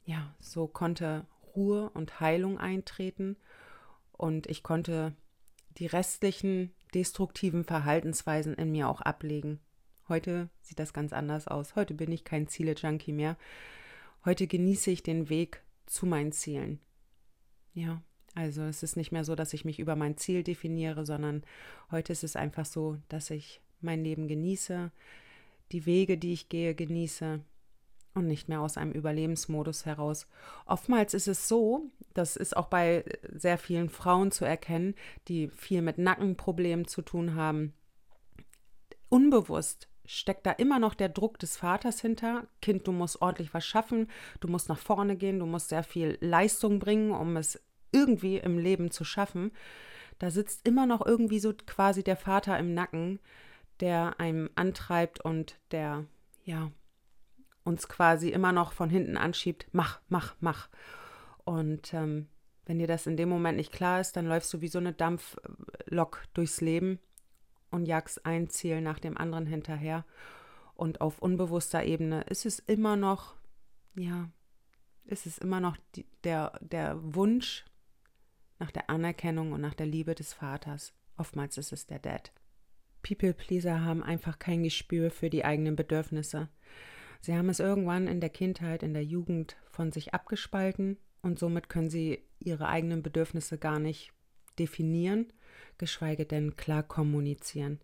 [0.05, 3.37] ja, so konnte Ruhe und Heilung eintreten
[4.12, 5.14] und ich konnte
[5.79, 9.61] die restlichen destruktiven Verhaltensweisen in mir auch ablegen.
[10.09, 11.76] Heute sieht das ganz anders aus.
[11.76, 13.37] Heute bin ich kein Ziele-Junkie mehr.
[14.24, 16.81] Heute genieße ich den Weg zu meinen Zielen.
[17.72, 18.03] Ja,
[18.35, 21.42] also es ist nicht mehr so, dass ich mich über mein Ziel definiere, sondern
[21.90, 24.90] heute ist es einfach so, dass ich mein Leben genieße,
[25.72, 27.40] die Wege, die ich gehe, genieße
[28.14, 30.27] und nicht mehr aus einem Überlebensmodus heraus.
[30.66, 34.94] Oftmals ist es so, das ist auch bei sehr vielen Frauen zu erkennen,
[35.29, 37.73] die viel mit Nackenproblemen zu tun haben.
[39.09, 42.49] Unbewusst steckt da immer noch der Druck des Vaters hinter.
[42.61, 44.09] Kind, du musst ordentlich was schaffen,
[44.40, 47.61] du musst nach vorne gehen, du musst sehr viel Leistung bringen, um es
[47.92, 49.53] irgendwie im Leben zu schaffen.
[50.18, 53.20] Da sitzt immer noch irgendwie so quasi der Vater im Nacken,
[53.79, 56.05] der einem antreibt und der,
[56.44, 56.70] ja,
[57.64, 60.68] uns quasi immer noch von hinten anschiebt, mach, mach, mach.
[61.44, 62.29] Und ähm,
[62.66, 64.92] wenn dir das in dem Moment nicht klar ist, dann läufst du wie so eine
[64.92, 66.99] Dampflok durchs Leben
[67.70, 70.05] und jagst ein Ziel nach dem anderen hinterher.
[70.75, 73.35] Und auf unbewusster Ebene ist es immer noch,
[73.96, 74.31] ja,
[75.05, 77.64] ist es immer noch die, der, der Wunsch
[78.59, 80.94] nach der Anerkennung und nach der Liebe des Vaters.
[81.16, 82.33] Oftmals ist es der Dad.
[83.03, 86.49] People-Pleaser haben einfach kein Gespür für die eigenen Bedürfnisse.
[87.20, 91.68] Sie haben es irgendwann in der Kindheit, in der Jugend von sich abgespalten und somit
[91.68, 94.12] können sie ihre eigenen Bedürfnisse gar nicht
[94.59, 95.33] definieren,
[95.78, 97.80] geschweige denn klar kommunizieren.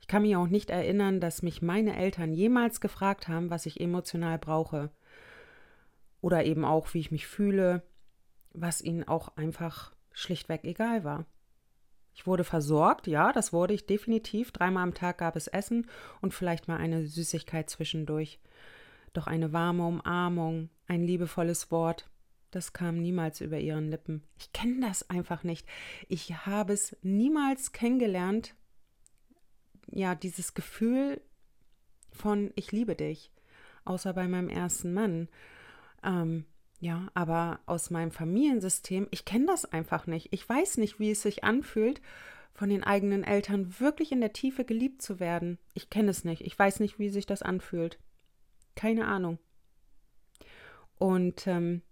[0.00, 3.80] Ich kann mich auch nicht erinnern, dass mich meine Eltern jemals gefragt haben, was ich
[3.80, 4.90] emotional brauche.
[6.20, 7.82] Oder eben auch, wie ich mich fühle,
[8.52, 11.26] was ihnen auch einfach schlichtweg egal war.
[12.14, 14.52] Ich wurde versorgt, ja, das wurde ich definitiv.
[14.52, 15.86] Dreimal am Tag gab es Essen
[16.20, 18.38] und vielleicht mal eine Süßigkeit zwischendurch.
[19.12, 22.08] Doch eine warme Umarmung, ein liebevolles Wort,
[22.50, 24.22] das kam niemals über ihren Lippen.
[24.38, 25.66] Ich kenne das einfach nicht.
[26.08, 28.54] Ich habe es niemals kennengelernt,
[29.90, 31.20] ja, dieses Gefühl
[32.10, 33.32] von ich liebe dich,
[33.84, 35.28] außer bei meinem ersten Mann.
[36.04, 36.44] Ähm,
[36.82, 40.32] ja, aber aus meinem Familiensystem, ich kenne das einfach nicht.
[40.32, 42.02] Ich weiß nicht, wie es sich anfühlt,
[42.54, 45.60] von den eigenen Eltern wirklich in der Tiefe geliebt zu werden.
[45.74, 46.40] Ich kenne es nicht.
[46.40, 48.00] Ich weiß nicht, wie sich das anfühlt.
[48.74, 49.38] Keine Ahnung.
[50.98, 51.82] Und ähm,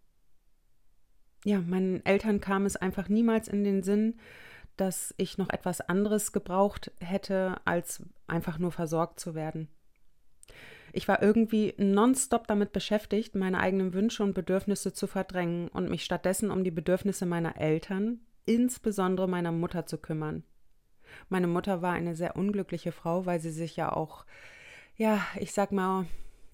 [1.45, 4.19] ja, meinen Eltern kam es einfach niemals in den Sinn,
[4.77, 9.69] dass ich noch etwas anderes gebraucht hätte, als einfach nur versorgt zu werden.
[10.93, 16.05] Ich war irgendwie nonstop damit beschäftigt, meine eigenen Wünsche und Bedürfnisse zu verdrängen und mich
[16.05, 20.45] stattdessen um die Bedürfnisse meiner Eltern, insbesondere meiner Mutter, zu kümmern.
[21.29, 24.25] Meine Mutter war eine sehr unglückliche Frau, weil sie sich ja auch,
[24.97, 26.07] ja, ich sag mal,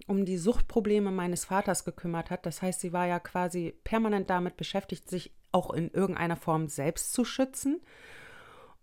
[0.06, 2.46] um die Suchtprobleme meines Vaters gekümmert hat.
[2.46, 7.12] Das heißt, sie war ja quasi permanent damit beschäftigt, sich auch in irgendeiner Form selbst
[7.12, 7.80] zu schützen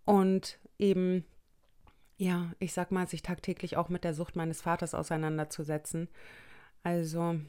[0.04, 1.24] und eben
[2.16, 6.08] ja, ich sag mal, sich tagtäglich auch mit der Sucht meines Vaters auseinanderzusetzen.
[6.82, 7.40] Also,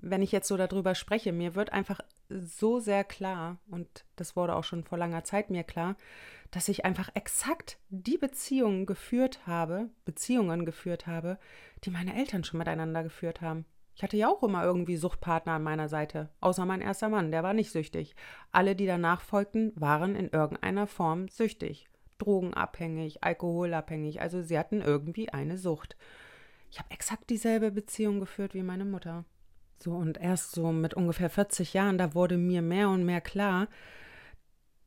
[0.00, 4.54] wenn ich jetzt so darüber spreche, mir wird einfach so sehr klar, und das wurde
[4.54, 5.96] auch schon vor langer Zeit mir klar,
[6.50, 11.38] dass ich einfach exakt die Beziehungen geführt habe, Beziehungen geführt habe,
[11.84, 13.64] die meine Eltern schon miteinander geführt haben.
[13.94, 17.42] Ich hatte ja auch immer irgendwie Suchtpartner an meiner Seite, außer mein erster Mann, der
[17.42, 18.14] war nicht süchtig.
[18.50, 21.91] Alle, die danach folgten, waren in irgendeiner Form süchtig
[22.22, 24.20] drogenabhängig, alkoholabhängig.
[24.20, 25.96] Also sie hatten irgendwie eine Sucht.
[26.70, 29.24] Ich habe exakt dieselbe Beziehung geführt wie meine Mutter.
[29.78, 33.68] So, und erst so mit ungefähr 40 Jahren, da wurde mir mehr und mehr klar,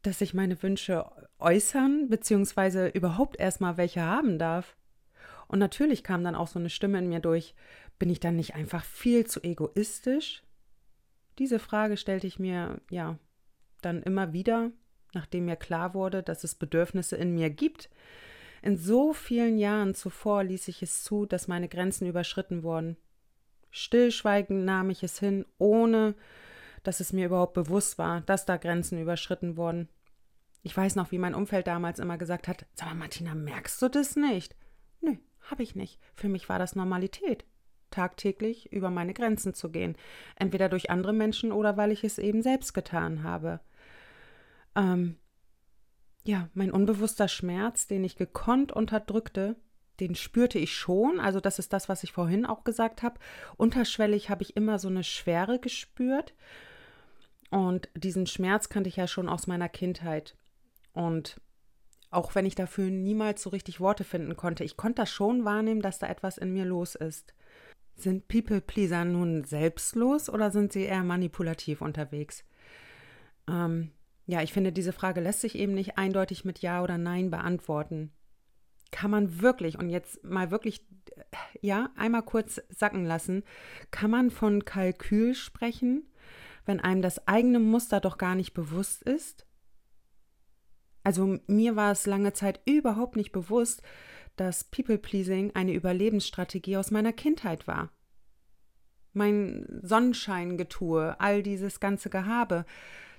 [0.02, 1.06] dass ich meine Wünsche
[1.40, 4.78] äußern, beziehungsweise überhaupt erstmal welche haben darf.
[5.48, 7.56] Und natürlich kam dann auch so eine Stimme in mir durch,
[8.00, 10.44] bin ich dann nicht einfach viel zu egoistisch?
[11.40, 13.20] Diese Frage stellte ich mir, ja,
[13.82, 14.72] dann immer wieder
[15.16, 17.90] nachdem mir klar wurde, dass es Bedürfnisse in mir gibt.
[18.62, 22.98] In so vielen Jahren zuvor ließ ich es zu, dass meine Grenzen überschritten wurden.
[23.72, 26.16] Stillschweigend nahm ich es hin, ohne
[26.84, 29.90] dass es mir überhaupt bewusst war, dass da Grenzen überschritten wurden.
[30.62, 33.90] Ich weiß noch, wie mein Umfeld damals immer gesagt hat: Sag mal, Martina, merkst du
[33.90, 34.56] das nicht?
[35.02, 35.16] Nö,
[35.50, 36.00] hab ich nicht.
[36.14, 37.46] Für mich war das Normalität,
[37.92, 39.96] tagtäglich über meine Grenzen zu gehen,
[40.36, 43.60] entweder durch andere Menschen oder weil ich es eben selbst getan habe
[44.76, 45.18] ähm,
[46.24, 49.56] ja, mein unbewusster Schmerz, den ich gekonnt unterdrückte,
[50.00, 51.20] den spürte ich schon.
[51.20, 53.20] Also das ist das, was ich vorhin auch gesagt habe.
[53.58, 56.34] Unterschwellig habe ich immer so eine Schwere gespürt.
[57.50, 60.36] Und diesen Schmerz kannte ich ja schon aus meiner Kindheit.
[60.94, 61.40] Und
[62.10, 65.82] auch wenn ich dafür niemals so richtig Worte finden konnte, ich konnte das schon wahrnehmen,
[65.82, 67.34] dass da etwas in mir los ist.
[67.96, 72.44] Sind People-Pleaser nun selbstlos oder sind sie eher manipulativ unterwegs?
[73.48, 73.92] Ähm,
[74.28, 78.12] ja, ich finde, diese Frage lässt sich eben nicht eindeutig mit Ja oder Nein beantworten.
[78.92, 80.86] Kann man wirklich, und jetzt mal wirklich,
[81.62, 83.44] ja, einmal kurz sacken lassen,
[83.92, 86.10] kann man von Kalkül sprechen,
[86.66, 89.46] wenn einem das eigene Muster doch gar nicht bewusst ist?
[91.04, 93.84] Also mir war es lange Zeit überhaupt nicht bewusst,
[94.38, 97.92] dass People-Pleasing eine Überlebensstrategie aus meiner Kindheit war.
[99.14, 102.66] Mein Sonnenscheingetue, all dieses ganze Gehabe,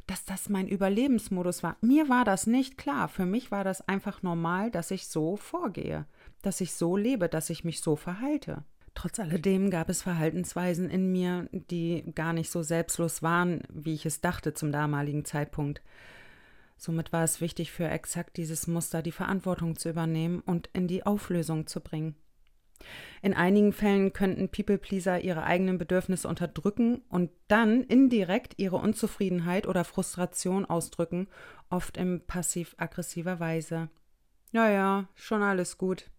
[0.07, 1.77] dass das mein Überlebensmodus war.
[1.81, 3.09] Mir war das nicht klar.
[3.09, 6.07] Für mich war das einfach normal, dass ich so vorgehe,
[6.43, 8.65] dass ich so lebe, dass ich mich so verhalte.
[8.95, 14.07] Trotz alledem gab es Verhaltensweisen in mir, die gar nicht so selbstlos waren, wie ich
[14.07, 15.83] es dachte zum damaligen Zeitpunkt.
[16.79, 21.05] Somit war es wichtig für exakt dieses Muster die Verantwortung zu übernehmen und in die
[21.05, 22.15] Auflösung zu bringen.
[23.23, 29.85] In einigen Fällen könnten People-Pleaser ihre eigenen Bedürfnisse unterdrücken und dann indirekt ihre Unzufriedenheit oder
[29.85, 31.29] Frustration ausdrücken,
[31.71, 33.89] oft in passiv-aggressiver Weise.
[34.53, 36.11] Ja, ja, schon alles gut.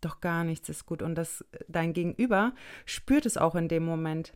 [0.00, 2.54] Doch gar nichts ist gut und das dein Gegenüber
[2.86, 4.32] spürt es auch in dem Moment.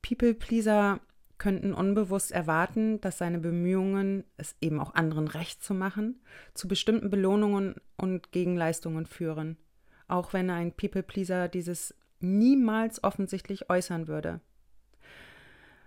[0.00, 1.00] People-Pleaser
[1.38, 6.20] könnten unbewusst erwarten, dass seine Bemühungen, es eben auch anderen recht zu machen,
[6.54, 9.56] zu bestimmten Belohnungen und Gegenleistungen führen,
[10.08, 14.40] auch wenn ein People-Pleaser dieses niemals offensichtlich äußern würde.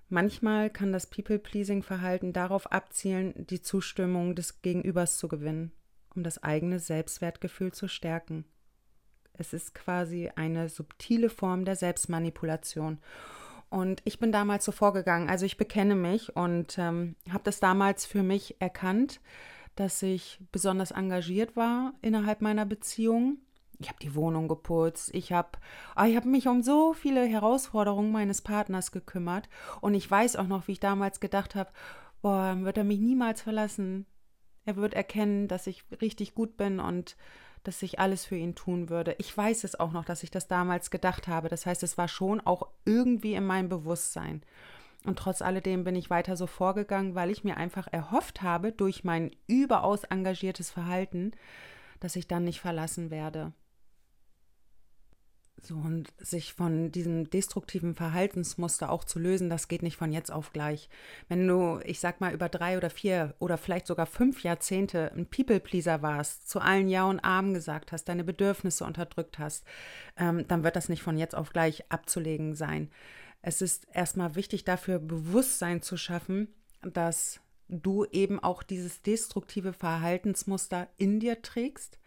[0.09, 5.71] Manchmal kann das People-Pleasing-Verhalten darauf abzielen, die Zustimmung des Gegenübers zu gewinnen,
[6.15, 8.45] um das eigene Selbstwertgefühl zu stärken.
[9.33, 12.99] Es ist quasi eine subtile Form der Selbstmanipulation.
[13.69, 15.29] Und ich bin damals so vorgegangen.
[15.29, 19.21] Also ich bekenne mich und ähm, habe das damals für mich erkannt,
[19.77, 23.37] dass ich besonders engagiert war innerhalb meiner Beziehung.
[23.81, 25.57] Ich habe die Wohnung geputzt, ich habe
[25.97, 29.49] oh, ich hab mich um so viele Herausforderungen meines Partners gekümmert
[29.81, 31.71] und ich weiß auch noch, wie ich damals gedacht habe,
[32.21, 34.05] boah, wird er mich niemals verlassen.
[34.65, 37.17] Er wird erkennen, dass ich richtig gut bin und
[37.63, 39.15] dass ich alles für ihn tun würde.
[39.17, 41.49] Ich weiß es auch noch, dass ich das damals gedacht habe.
[41.49, 44.43] Das heißt, es war schon auch irgendwie in meinem Bewusstsein.
[45.05, 49.03] Und trotz alledem bin ich weiter so vorgegangen, weil ich mir einfach erhofft habe, durch
[49.03, 51.31] mein überaus engagiertes Verhalten,
[51.99, 53.53] dass ich dann nicht verlassen werde.
[55.63, 60.31] So, und sich von diesem destruktiven Verhaltensmuster auch zu lösen, das geht nicht von jetzt
[60.31, 60.89] auf gleich.
[61.29, 65.27] Wenn du, ich sag mal, über drei oder vier oder vielleicht sogar fünf Jahrzehnte ein
[65.27, 69.63] People-Pleaser warst, zu allen Ja und Arm gesagt hast, deine Bedürfnisse unterdrückt hast,
[70.17, 72.89] ähm, dann wird das nicht von jetzt auf gleich abzulegen sein.
[73.43, 76.47] Es ist erstmal wichtig, dafür Bewusstsein zu schaffen,
[76.81, 77.39] dass
[77.71, 81.97] du eben auch dieses destruktive Verhaltensmuster in dir trägst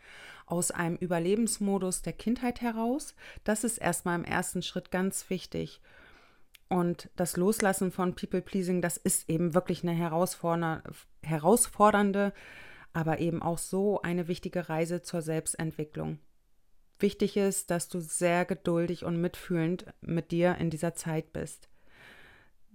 [0.46, 3.14] aus einem Überlebensmodus der Kindheit heraus.
[3.44, 5.80] Das ist erstmal im ersten Schritt ganz wichtig.
[6.68, 12.32] Und das Loslassen von People-Pleasing, das ist eben wirklich eine herausfordernde,
[12.92, 16.18] aber eben auch so eine wichtige Reise zur Selbstentwicklung.
[16.98, 21.68] Wichtig ist, dass du sehr geduldig und mitfühlend mit dir in dieser Zeit bist.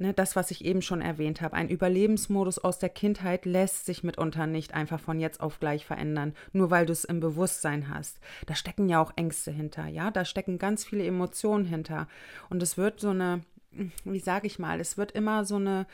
[0.01, 4.01] Ne, das, was ich eben schon erwähnt habe, ein Überlebensmodus aus der Kindheit lässt sich
[4.01, 8.21] mitunter nicht einfach von jetzt auf gleich verändern, nur weil du es im Bewusstsein hast.
[8.45, 12.07] Da stecken ja auch Ängste hinter, ja, da stecken ganz viele Emotionen hinter.
[12.49, 13.41] Und es wird so eine,
[14.05, 15.85] wie sage ich mal, es wird immer so eine,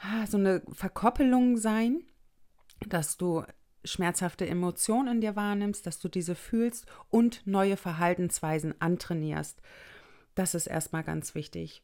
[0.00, 2.00] ah, so eine Verkoppelung sein,
[2.88, 3.44] dass du
[3.84, 9.60] schmerzhafte Emotionen in dir wahrnimmst, dass du diese fühlst und neue Verhaltensweisen antrainierst.
[10.34, 11.82] Das ist erstmal ganz wichtig.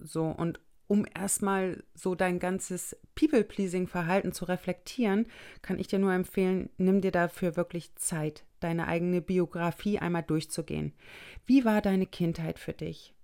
[0.00, 5.26] So, und um erstmal so dein ganzes People-Pleasing-Verhalten zu reflektieren,
[5.62, 10.92] kann ich dir nur empfehlen, nimm dir dafür wirklich Zeit, deine eigene Biografie einmal durchzugehen.
[11.44, 13.14] Wie war deine Kindheit für dich?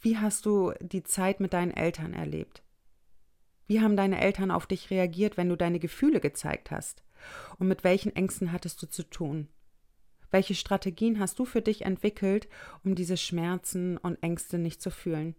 [0.00, 2.62] Wie hast du die Zeit mit deinen Eltern erlebt?
[3.66, 7.02] Wie haben deine Eltern auf dich reagiert, wenn du deine Gefühle gezeigt hast?
[7.58, 9.48] Und mit welchen Ängsten hattest du zu tun?
[10.30, 12.48] Welche Strategien hast du für dich entwickelt,
[12.84, 15.36] um diese Schmerzen und Ängste nicht zu fühlen?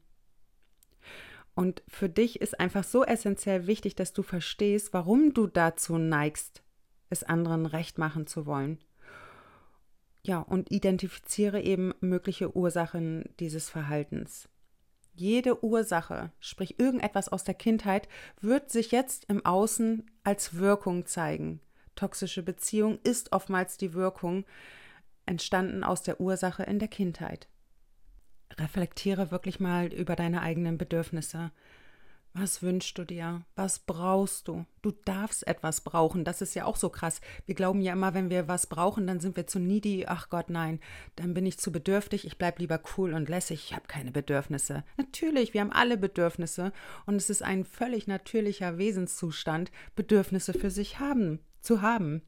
[1.55, 6.63] Und für dich ist einfach so essentiell wichtig, dass du verstehst, warum du dazu neigst,
[7.09, 8.79] es anderen recht machen zu wollen.
[10.23, 14.49] Ja, und identifiziere eben mögliche Ursachen dieses Verhaltens.
[15.13, 18.07] Jede Ursache, sprich irgendetwas aus der Kindheit,
[18.41, 21.59] wird sich jetzt im Außen als Wirkung zeigen.
[21.95, 24.45] Toxische Beziehung ist oftmals die Wirkung
[25.27, 27.47] entstanden aus der Ursache in der Kindheit
[28.59, 31.51] reflektiere wirklich mal über deine eigenen Bedürfnisse.
[32.35, 33.45] Was wünschst du dir?
[33.55, 34.65] Was brauchst du?
[34.81, 36.25] Du darfst etwas brauchen.
[36.25, 37.21] Das ist ja auch so krass.
[37.45, 40.05] Wir glauben ja immer, wenn wir was brauchen, dann sind wir zu needy.
[40.07, 40.79] Ach Gott, nein.
[41.15, 42.25] Dann bin ich zu bedürftig.
[42.25, 43.65] Ich bleibe lieber cool und lässig.
[43.65, 44.83] Ich habe keine Bedürfnisse.
[44.97, 46.73] Natürlich, wir haben alle Bedürfnisse.
[47.05, 52.23] Und es ist ein völlig natürlicher Wesenszustand, Bedürfnisse für sich haben, zu haben.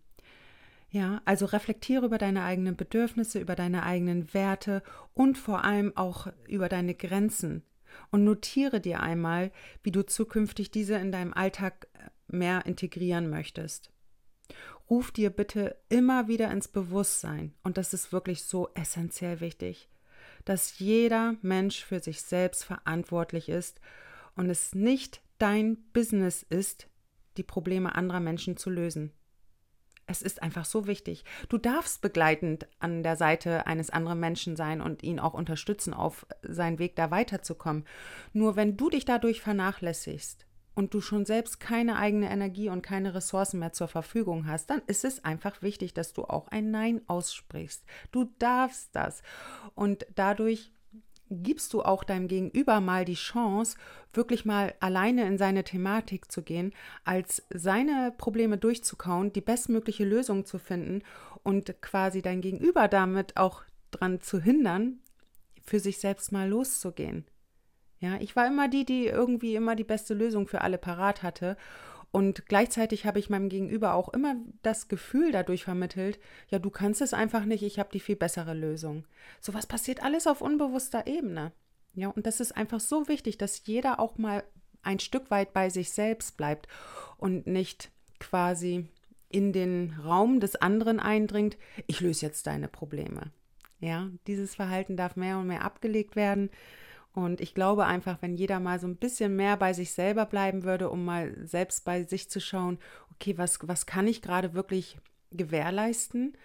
[0.95, 4.81] Ja, also reflektiere über deine eigenen Bedürfnisse, über deine eigenen Werte
[5.13, 7.63] und vor allem auch über deine Grenzen.
[8.11, 9.51] Und notiere dir einmal,
[9.83, 13.91] wie du zukünftig diese in deinem Alltag äh, mehr integrieren möchtest.
[14.89, 19.89] Ruf dir bitte immer wieder ins Bewusstsein, und das ist wirklich so essentiell wichtig,
[20.45, 23.81] dass jeder Mensch für sich selbst verantwortlich ist
[24.37, 26.87] und es nicht dein Business ist,
[27.35, 29.11] die Probleme anderer Menschen zu lösen.
[30.07, 31.23] Es ist einfach so wichtig.
[31.49, 36.27] Du darfst begleitend an der Seite eines anderen Menschen sein und ihn auch unterstützen, auf
[36.43, 37.85] seinen Weg da weiterzukommen.
[38.31, 43.15] Nur wenn du dich dadurch vernachlässigst und du schon selbst keine eigene Energie und keine
[43.15, 47.01] Ressourcen mehr zur Verfügung hast, dann ist es einfach wichtig, dass du auch ein Nein
[47.07, 47.83] aussprichst.
[48.11, 49.23] Du darfst das.
[49.73, 50.71] Und dadurch
[51.29, 53.77] gibst du auch deinem Gegenüber mal die Chance,
[54.13, 56.73] wirklich mal alleine in seine Thematik zu gehen,
[57.03, 61.03] als seine Probleme durchzukauen, die bestmögliche Lösung zu finden
[61.43, 64.99] und quasi dein Gegenüber damit auch dran zu hindern,
[65.65, 67.25] für sich selbst mal loszugehen.
[67.99, 71.57] Ja, ich war immer die, die irgendwie immer die beste Lösung für alle parat hatte.
[72.15, 77.01] Und gleichzeitig habe ich meinem Gegenüber auch immer das Gefühl dadurch vermittelt, ja, du kannst
[77.01, 79.03] es einfach nicht, ich habe die viel bessere Lösung.
[79.41, 81.51] So was passiert alles auf unbewusster Ebene.
[81.93, 84.45] Ja, und das ist einfach so wichtig, dass jeder auch mal
[84.81, 86.69] ein Stück weit bei sich selbst bleibt
[87.17, 88.87] und nicht quasi
[89.27, 93.33] in den Raum des anderen eindringt, ich löse jetzt deine Probleme.
[93.81, 96.49] Ja, dieses Verhalten darf mehr und mehr abgelegt werden.
[97.15, 100.63] Und ich glaube einfach, wenn jeder mal so ein bisschen mehr bei sich selber bleiben
[100.63, 102.77] würde, um mal selbst bei sich zu schauen,
[103.13, 104.97] okay, was, was kann ich gerade wirklich
[105.31, 106.37] gewährleisten?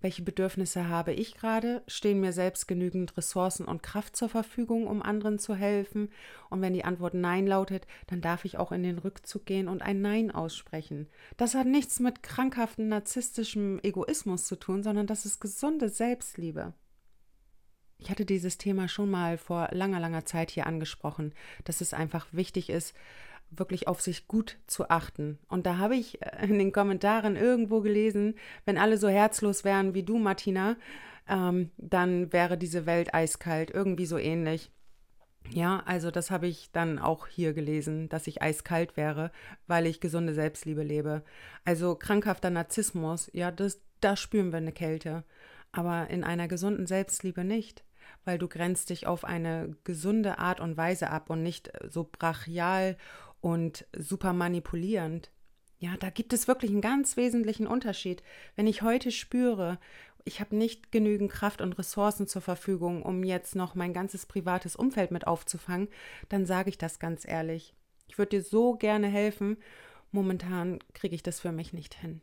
[0.00, 1.82] Welche Bedürfnisse habe ich gerade?
[1.86, 6.10] Stehen mir selbst genügend Ressourcen und Kraft zur Verfügung, um anderen zu helfen?
[6.50, 9.82] Und wenn die Antwort Nein lautet, dann darf ich auch in den Rückzug gehen und
[9.82, 11.08] ein Nein aussprechen.
[11.36, 16.74] Das hat nichts mit krankhaften narzisstischem Egoismus zu tun, sondern das ist gesunde Selbstliebe.
[18.02, 21.32] Ich hatte dieses Thema schon mal vor langer, langer Zeit hier angesprochen,
[21.62, 22.96] dass es einfach wichtig ist,
[23.52, 25.38] wirklich auf sich gut zu achten.
[25.48, 28.34] Und da habe ich äh, in den Kommentaren irgendwo gelesen,
[28.64, 30.74] wenn alle so herzlos wären wie du, Martina,
[31.28, 34.72] ähm, dann wäre diese Welt eiskalt, irgendwie so ähnlich.
[35.50, 39.30] Ja, also das habe ich dann auch hier gelesen, dass ich eiskalt wäre,
[39.68, 41.22] weil ich gesunde Selbstliebe lebe.
[41.64, 45.22] Also krankhafter Narzissmus, ja, das, da spüren wir eine Kälte,
[45.70, 47.84] aber in einer gesunden Selbstliebe nicht,
[48.24, 52.96] weil du grenzt dich auf eine gesunde Art und Weise ab und nicht so brachial
[53.40, 55.30] und super manipulierend.
[55.78, 58.22] Ja, da gibt es wirklich einen ganz wesentlichen Unterschied.
[58.54, 59.78] Wenn ich heute spüre,
[60.24, 64.76] ich habe nicht genügend Kraft und Ressourcen zur Verfügung, um jetzt noch mein ganzes privates
[64.76, 65.88] Umfeld mit aufzufangen,
[66.28, 67.74] dann sage ich das ganz ehrlich.
[68.06, 69.56] Ich würde dir so gerne helfen.
[70.12, 72.20] Momentan kriege ich das für mich nicht hin.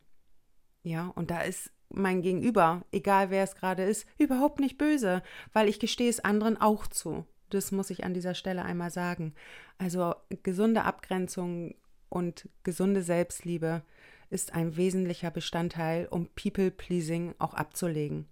[0.83, 5.23] Ja, und da ist mein Gegenüber, egal wer es gerade ist, überhaupt nicht böse,
[5.53, 7.25] weil ich gestehe es anderen auch zu.
[7.49, 9.33] Das muss ich an dieser Stelle einmal sagen.
[9.77, 10.13] Also
[10.43, 11.75] gesunde Abgrenzung
[12.09, 13.81] und gesunde Selbstliebe
[14.29, 18.27] ist ein wesentlicher Bestandteil, um People-Pleasing auch abzulegen.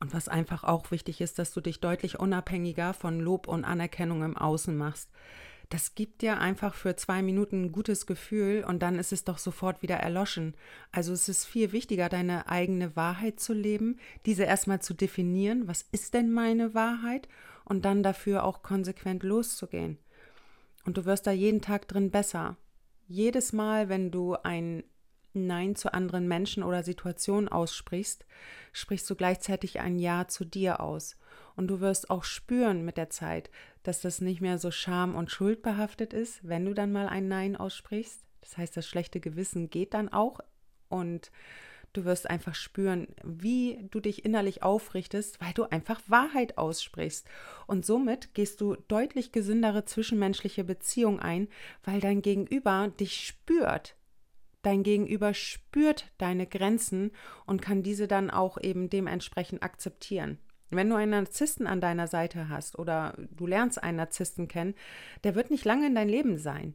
[0.00, 4.22] Und was einfach auch wichtig ist, dass du dich deutlich unabhängiger von Lob und Anerkennung
[4.22, 5.10] im Außen machst.
[5.68, 9.38] Das gibt dir einfach für zwei Minuten ein gutes Gefühl und dann ist es doch
[9.38, 10.54] sofort wieder erloschen.
[10.92, 15.84] Also es ist viel wichtiger, deine eigene Wahrheit zu leben, diese erstmal zu definieren, was
[15.90, 17.28] ist denn meine Wahrheit
[17.64, 19.98] und dann dafür auch konsequent loszugehen.
[20.84, 22.56] Und du wirst da jeden Tag drin besser.
[23.08, 24.84] Jedes Mal, wenn du ein
[25.32, 28.24] Nein zu anderen Menschen oder Situationen aussprichst,
[28.72, 31.16] sprichst du gleichzeitig ein Ja zu dir aus.
[31.56, 33.50] Und du wirst auch spüren mit der Zeit,
[33.86, 37.56] dass das nicht mehr so scham- und schuldbehaftet ist, wenn du dann mal ein Nein
[37.56, 38.24] aussprichst.
[38.40, 40.40] Das heißt, das schlechte Gewissen geht dann auch
[40.88, 41.30] und
[41.96, 47.26] Du wirst einfach spüren, wie du dich innerlich aufrichtest, weil du einfach Wahrheit aussprichst.
[47.66, 51.48] Und somit gehst du deutlich gesündere zwischenmenschliche Beziehungen ein,
[51.84, 53.96] weil dein Gegenüber dich spürt.
[54.60, 57.12] Dein Gegenüber spürt deine Grenzen
[57.46, 60.38] und kann diese dann auch eben dementsprechend akzeptieren.
[60.70, 64.74] Wenn du einen Narzissten an deiner Seite hast oder du lernst einen Narzissten kennen,
[65.24, 66.74] der wird nicht lange in dein Leben sein,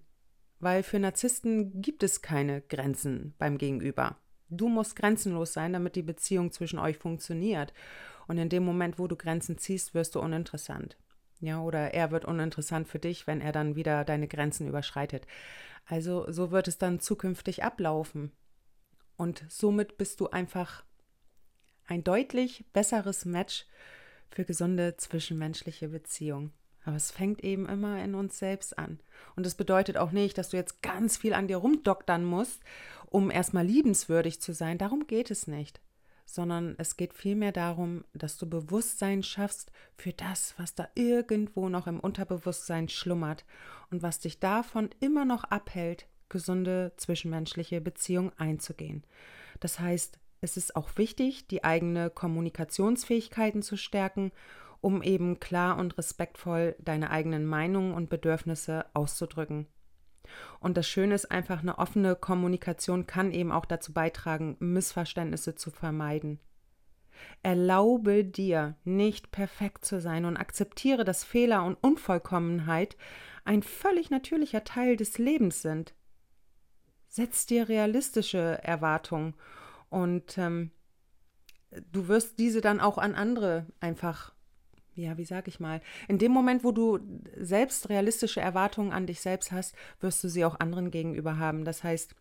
[0.60, 4.18] weil für Narzissten gibt es keine Grenzen beim Gegenüber.
[4.50, 7.74] Du musst grenzenlos sein, damit die Beziehung zwischen euch funktioniert.
[8.28, 10.98] Und in dem Moment, wo du Grenzen ziehst, wirst du uninteressant.
[11.40, 15.26] Ja, oder er wird uninteressant für dich, wenn er dann wieder deine Grenzen überschreitet.
[15.86, 18.32] Also so wird es dann zukünftig ablaufen.
[19.18, 20.84] Und somit bist du einfach
[21.92, 23.66] ein deutlich besseres Match
[24.30, 26.54] für gesunde zwischenmenschliche Beziehungen.
[26.86, 29.00] Aber es fängt eben immer in uns selbst an.
[29.36, 32.62] Und es bedeutet auch nicht, dass du jetzt ganz viel an dir rumdoktern musst,
[33.08, 34.78] um erstmal liebenswürdig zu sein.
[34.78, 35.82] Darum geht es nicht.
[36.26, 41.88] Sondern es geht vielmehr darum, dass du Bewusstsein schaffst für das, was da irgendwo noch
[41.88, 43.44] im Unterbewusstsein schlummert
[43.92, 49.04] und was dich davon immer noch abhält, gesunde zwischenmenschliche Beziehungen einzugehen.
[49.60, 54.32] Das heißt, es ist auch wichtig, die eigene Kommunikationsfähigkeiten zu stärken
[54.82, 59.68] um eben klar und respektvoll deine eigenen Meinungen und Bedürfnisse auszudrücken.
[60.60, 65.72] Und das Schöne ist einfach, eine offene Kommunikation kann eben auch dazu beitragen, Missverständnisse zu
[65.72, 66.40] vermeiden.
[67.44, 72.98] Erlaube dir, nicht perfekt zu sein und akzeptiere, dass Fehler und Unvollkommenheit
[73.46, 75.94] ein völlig natürlicher Teil des Lebens sind.
[77.08, 79.36] Setz dir realistische Erwartungen
[79.92, 80.72] und ähm,
[81.92, 84.34] du wirst diese dann auch an andere einfach
[84.94, 87.00] ja, wie sag ich mal, in dem Moment, wo du
[87.38, 91.64] selbst realistische Erwartungen an dich selbst hast, wirst du sie auch anderen gegenüber haben.
[91.64, 92.14] Das heißt,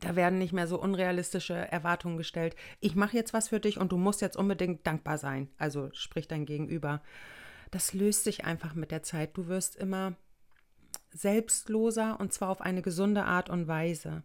[0.00, 2.54] da werden nicht mehr so unrealistische Erwartungen gestellt.
[2.80, 5.48] Ich mache jetzt was für dich und du musst jetzt unbedingt dankbar sein.
[5.58, 7.02] Also sprich dein Gegenüber.
[7.70, 9.36] das löst sich einfach mit der Zeit.
[9.36, 10.14] Du wirst immer
[11.12, 14.22] selbstloser und zwar auf eine gesunde Art und Weise.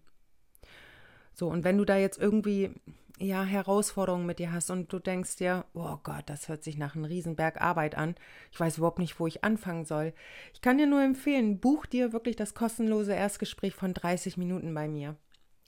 [1.33, 2.71] So, und wenn du da jetzt irgendwie
[3.19, 6.95] ja, Herausforderungen mit dir hast und du denkst dir, oh Gott, das hört sich nach
[6.95, 8.15] einem Riesenberg Arbeit an.
[8.51, 10.13] Ich weiß überhaupt nicht, wo ich anfangen soll.
[10.53, 14.87] Ich kann dir nur empfehlen, buch dir wirklich das kostenlose Erstgespräch von 30 Minuten bei
[14.87, 15.15] mir.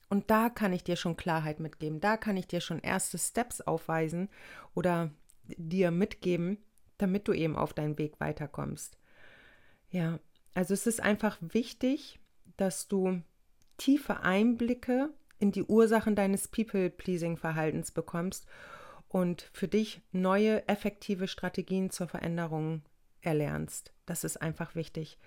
[0.08, 2.00] Und da kann ich dir schon Klarheit mitgeben.
[2.00, 4.28] Da kann ich dir schon erste Steps aufweisen
[4.74, 5.10] oder
[5.56, 6.58] dir mitgeben,
[6.98, 8.98] damit du eben auf deinen Weg weiterkommst.
[9.90, 10.18] Ja,
[10.54, 12.18] also es ist einfach wichtig,
[12.56, 13.22] dass du
[13.78, 18.46] tiefe Einblicke in die Ursachen deines People-Pleasing-Verhaltens bekommst
[19.08, 22.82] und für dich neue, effektive Strategien zur Veränderung
[23.20, 23.92] erlernst.
[24.06, 25.18] Das ist einfach wichtig.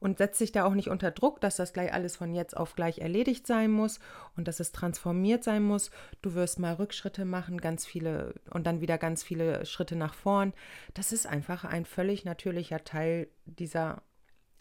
[0.00, 2.76] Und setz dich da auch nicht unter Druck, dass das gleich alles von jetzt auf
[2.76, 3.98] gleich erledigt sein muss
[4.36, 5.90] und dass es transformiert sein muss.
[6.22, 10.52] Du wirst mal Rückschritte machen, ganz viele und dann wieder ganz viele Schritte nach vorn.
[10.94, 14.02] Das ist einfach ein völlig natürlicher Teil dieser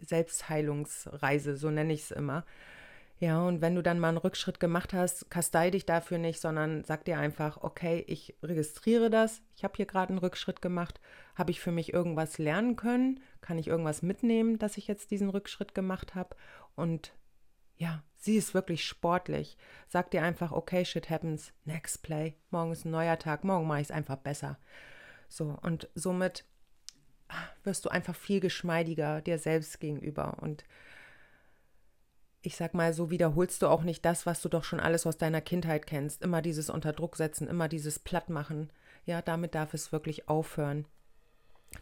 [0.02, 2.44] Selbstheilungsreise, so nenne ich es immer.
[3.20, 6.84] Ja, und wenn du dann mal einen Rückschritt gemacht hast, kastei dich dafür nicht, sondern
[6.84, 11.00] sag dir einfach, okay, ich registriere das, ich habe hier gerade einen Rückschritt gemacht,
[11.36, 15.30] habe ich für mich irgendwas lernen können, kann ich irgendwas mitnehmen, dass ich jetzt diesen
[15.30, 16.36] Rückschritt gemacht habe?
[16.76, 17.12] Und
[17.76, 19.58] ja, sie ist wirklich sportlich.
[19.88, 23.82] Sag dir einfach, okay, shit happens, next play, morgen ist ein neuer Tag, morgen mache
[23.82, 24.60] ich es einfach besser.
[25.28, 26.46] So, und somit
[27.30, 30.38] ah, wirst du einfach viel geschmeidiger dir selbst gegenüber.
[30.40, 30.64] Und
[32.42, 35.18] ich sag mal, so wiederholst du auch nicht das, was du doch schon alles aus
[35.18, 36.22] deiner Kindheit kennst.
[36.22, 38.70] Immer dieses Unterdruck setzen, immer dieses Plattmachen.
[39.06, 40.86] Ja, damit darf es wirklich aufhören.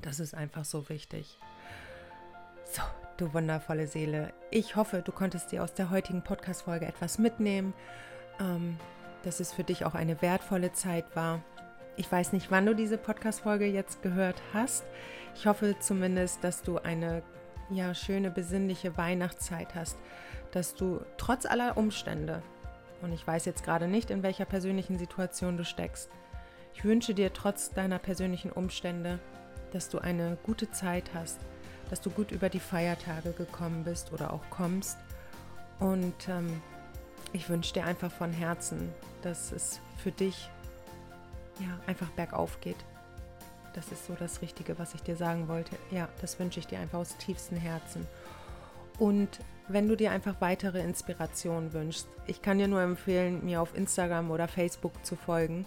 [0.02, 1.38] Das ist einfach so wichtig.
[2.66, 2.82] So,
[3.18, 4.34] du wundervolle Seele.
[4.52, 7.74] Ich hoffe, du konntest dir aus der heutigen Podcast-Folge etwas mitnehmen,
[8.40, 8.78] ähm,
[9.24, 11.44] dass es für dich auch eine wertvolle Zeit war.
[11.98, 14.84] Ich weiß nicht, wann du diese Podcast-Folge jetzt gehört hast.
[15.36, 17.24] Ich hoffe zumindest, dass du eine
[17.70, 19.98] ja, schöne, besinnliche Weihnachtszeit hast
[20.56, 22.42] dass du trotz aller Umstände,
[23.02, 26.10] und ich weiß jetzt gerade nicht, in welcher persönlichen Situation du steckst,
[26.74, 29.20] ich wünsche dir trotz deiner persönlichen Umstände,
[29.72, 31.40] dass du eine gute Zeit hast,
[31.90, 34.98] dass du gut über die Feiertage gekommen bist oder auch kommst.
[35.80, 36.62] Und ähm,
[37.34, 40.50] ich wünsche dir einfach von Herzen, dass es für dich
[41.60, 42.78] ja einfach bergauf geht.
[43.76, 45.76] Das ist so das Richtige, was ich dir sagen wollte.
[45.92, 48.08] Ja, das wünsche ich dir einfach aus tiefstem Herzen.
[48.98, 53.76] Und wenn du dir einfach weitere Inspirationen wünschst, ich kann dir nur empfehlen, mir auf
[53.76, 55.66] Instagram oder Facebook zu folgen.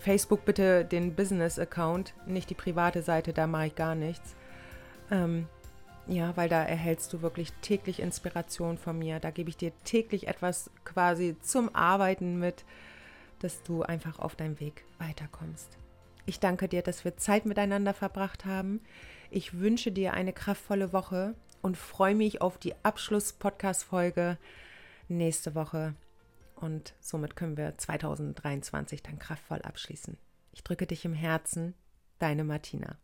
[0.00, 4.34] Facebook bitte den Business-Account, nicht die private Seite, da mache ich gar nichts.
[5.10, 5.46] Ähm,
[6.06, 9.20] ja, weil da erhältst du wirklich täglich Inspiration von mir.
[9.20, 12.64] Da gebe ich dir täglich etwas quasi zum Arbeiten mit,
[13.40, 15.81] dass du einfach auf deinem Weg weiterkommst.
[16.24, 18.80] Ich danke dir, dass wir Zeit miteinander verbracht haben.
[19.30, 24.38] Ich wünsche dir eine kraftvolle Woche und freue mich auf die Abschluss-Podcast-Folge
[25.08, 25.94] nächste Woche.
[26.54, 30.16] Und somit können wir 2023 dann kraftvoll abschließen.
[30.52, 31.74] Ich drücke dich im Herzen,
[32.18, 32.98] deine Martina.